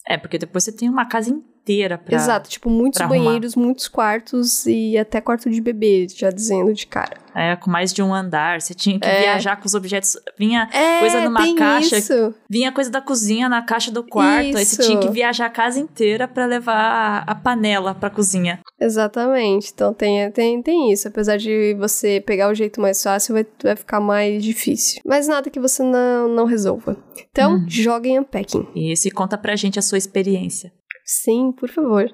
[0.07, 2.16] É, porque depois você tem uma casa inteira pra.
[2.16, 7.24] Exato, tipo, muitos banheiros, muitos quartos e até quarto de bebê, já dizendo de cara.
[7.36, 8.61] É, com mais de um andar.
[8.61, 9.22] Você tinha que é.
[9.22, 10.16] viajar com os objetos.
[10.38, 11.97] Vinha é, coisa numa caixa.
[11.97, 12.34] Isso.
[12.47, 14.49] Vinha coisa da cozinha na caixa do quarto.
[14.49, 14.57] Isso.
[14.57, 18.59] Aí você tinha que viajar a casa inteira para levar a panela pra cozinha.
[18.80, 19.72] Exatamente.
[19.74, 21.07] Então tem, tem, tem isso.
[21.07, 25.01] Apesar de você pegar o jeito mais fácil, vai, vai ficar mais difícil.
[25.03, 26.95] Mas nada que você não, não resolva.
[27.32, 27.66] Então, hum.
[27.68, 28.68] joguem Unpacking.
[28.76, 30.72] Isso, e conta pra gente a sua experiência.
[31.06, 32.14] Sim, por favor.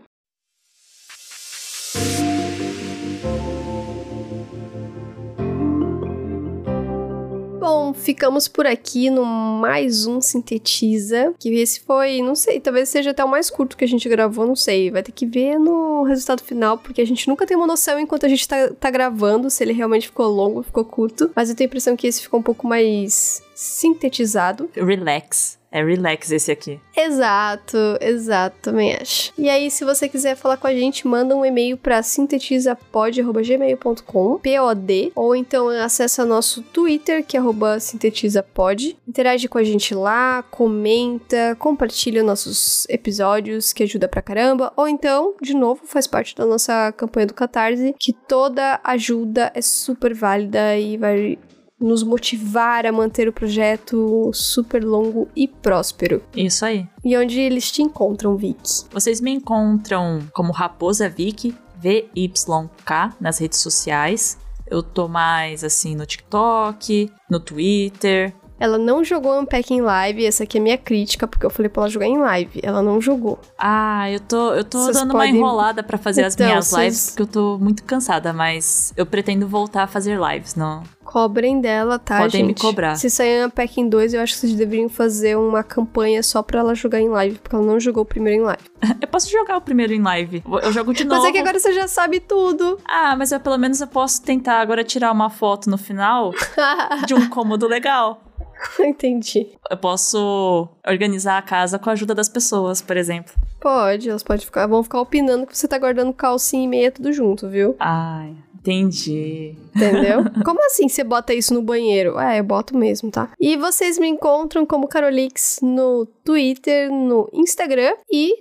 [7.59, 11.35] Bom, ficamos por aqui no mais um Sintetiza.
[11.37, 14.47] Que esse foi, não sei, talvez seja até o mais curto que a gente gravou,
[14.47, 14.89] não sei.
[14.89, 18.25] Vai ter que ver no resultado final, porque a gente nunca tem uma noção enquanto
[18.25, 21.29] a gente tá, tá gravando se ele realmente ficou longo, ficou curto.
[21.35, 24.69] Mas eu tenho a impressão que esse ficou um pouco mais sintetizado.
[24.73, 25.58] Relax.
[25.71, 26.79] É relax esse aqui.
[26.95, 29.31] Exato, exato, também acho.
[29.37, 35.11] E aí, se você quiser falar com a gente, manda um e-mail para sintetizapod.gmail.com, POD,
[35.15, 37.41] ou então acessa nosso Twitter, que é
[37.79, 38.97] sintetizapod.
[39.07, 44.73] Interage com a gente lá, comenta, compartilha nossos episódios, que ajuda pra caramba.
[44.75, 49.61] Ou então, de novo, faz parte da nossa campanha do Catarse, que toda ajuda é
[49.61, 51.37] super válida e vai
[51.79, 56.21] nos motivar a manter o projeto super longo e próspero.
[56.35, 56.87] Isso aí.
[57.03, 58.85] E onde eles te encontram, Vic?
[58.91, 64.37] Vocês me encontram como Raposa Vic, VYK, nas redes sociais.
[64.67, 70.57] Eu tô mais assim no TikTok, no Twitter, ela não jogou Unpacking Live, essa aqui
[70.57, 72.59] é minha crítica, porque eu falei pra ela jogar em live.
[72.61, 73.39] Ela não jogou.
[73.57, 75.31] Ah, eu tô, eu tô dando podem...
[75.31, 79.05] uma enrolada para fazer então, as minhas lives, porque eu tô muito cansada, mas eu
[79.05, 80.83] pretendo voltar a fazer lives, não?
[81.03, 82.47] Cobrem dela, tá, Podem gente?
[82.47, 82.95] me cobrar.
[82.95, 86.43] Se sair a Pack em 2, eu acho que vocês deveriam fazer uma campanha só
[86.43, 88.61] pra ela jogar em live, porque ela não jogou o primeiro em live.
[89.01, 90.43] Eu posso jogar o primeiro em live.
[90.61, 91.21] Eu jogo de novo.
[91.21, 92.77] Mas é que agora você já sabe tudo.
[92.87, 96.31] Ah, mas eu, pelo menos eu posso tentar agora tirar uma foto no final
[97.07, 98.21] de um cômodo legal.
[98.79, 99.47] Entendi.
[99.69, 103.33] Eu posso organizar a casa com a ajuda das pessoas, por exemplo.
[103.59, 107.11] Pode, elas podem ficar, vão ficar opinando que você tá guardando calcinha e meia tudo
[107.11, 107.75] junto, viu?
[107.77, 109.55] Ai, entendi.
[109.75, 110.23] Entendeu?
[110.45, 112.17] Como assim você bota isso no banheiro?
[112.17, 113.31] É, eu boto mesmo, tá?
[113.39, 118.33] E vocês me encontram como Carolix no Twitter, no Instagram e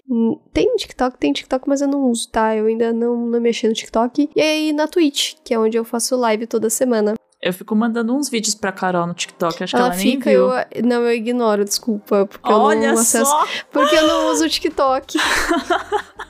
[0.53, 2.55] tem TikTok, tem TikTok, mas eu não uso, tá?
[2.55, 4.31] Eu ainda não, não mexi no TikTok.
[4.35, 7.15] E aí na Twitch, que é onde eu faço live toda semana.
[7.41, 10.29] Eu fico mandando uns vídeos pra Carol no TikTok, acho ela que ela nem fica,
[10.31, 10.49] viu.
[10.51, 10.83] eu.
[10.85, 12.27] Não, eu ignoro, desculpa.
[12.27, 13.31] Porque eu Olha não acesso.
[13.31, 13.47] só!
[13.71, 15.19] Porque eu não uso o TikTok.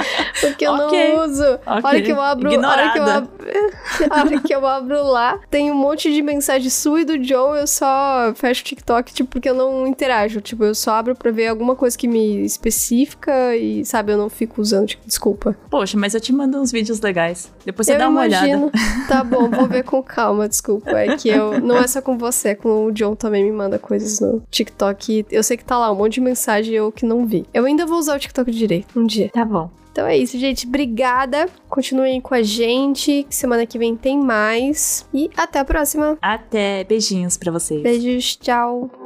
[0.40, 1.14] Porque eu Ok.
[1.14, 1.44] não uso.
[1.44, 2.48] Ok, A hora que eu abro.
[2.60, 3.30] Hora que eu, abro
[4.10, 7.66] hora que eu abro lá, tem um monte de mensagem sua e do John, eu
[7.66, 10.40] só fecho o TikTok, tipo, porque eu não interajo.
[10.40, 14.28] Tipo, eu só abro pra ver alguma coisa que me especifica e, sabe, eu não
[14.30, 14.86] fico usando.
[14.86, 15.56] Tipo, desculpa.
[15.70, 17.52] Poxa, mas eu te mando uns vídeos legais.
[17.64, 18.64] Depois você eu dá uma imagino.
[18.66, 18.70] olhada.
[19.08, 20.90] Tá bom, vou ver com calma, desculpa.
[20.90, 21.60] É que eu.
[21.60, 25.26] Não é só com você, é com o John também me manda coisas no TikTok.
[25.30, 27.44] Eu sei que tá lá um monte de mensagem eu que não vi.
[27.52, 29.28] Eu ainda vou usar o TikTok direito um dia.
[29.32, 29.70] Tá bom.
[29.92, 30.66] Então é isso, gente.
[30.66, 31.48] Obrigada.
[31.68, 33.26] Continuem com a gente.
[33.28, 35.06] Semana que vem tem mais.
[35.12, 36.16] E até a próxima.
[36.20, 36.84] Até.
[36.84, 37.82] Beijinhos pra vocês.
[37.82, 38.99] Beijos, tchau.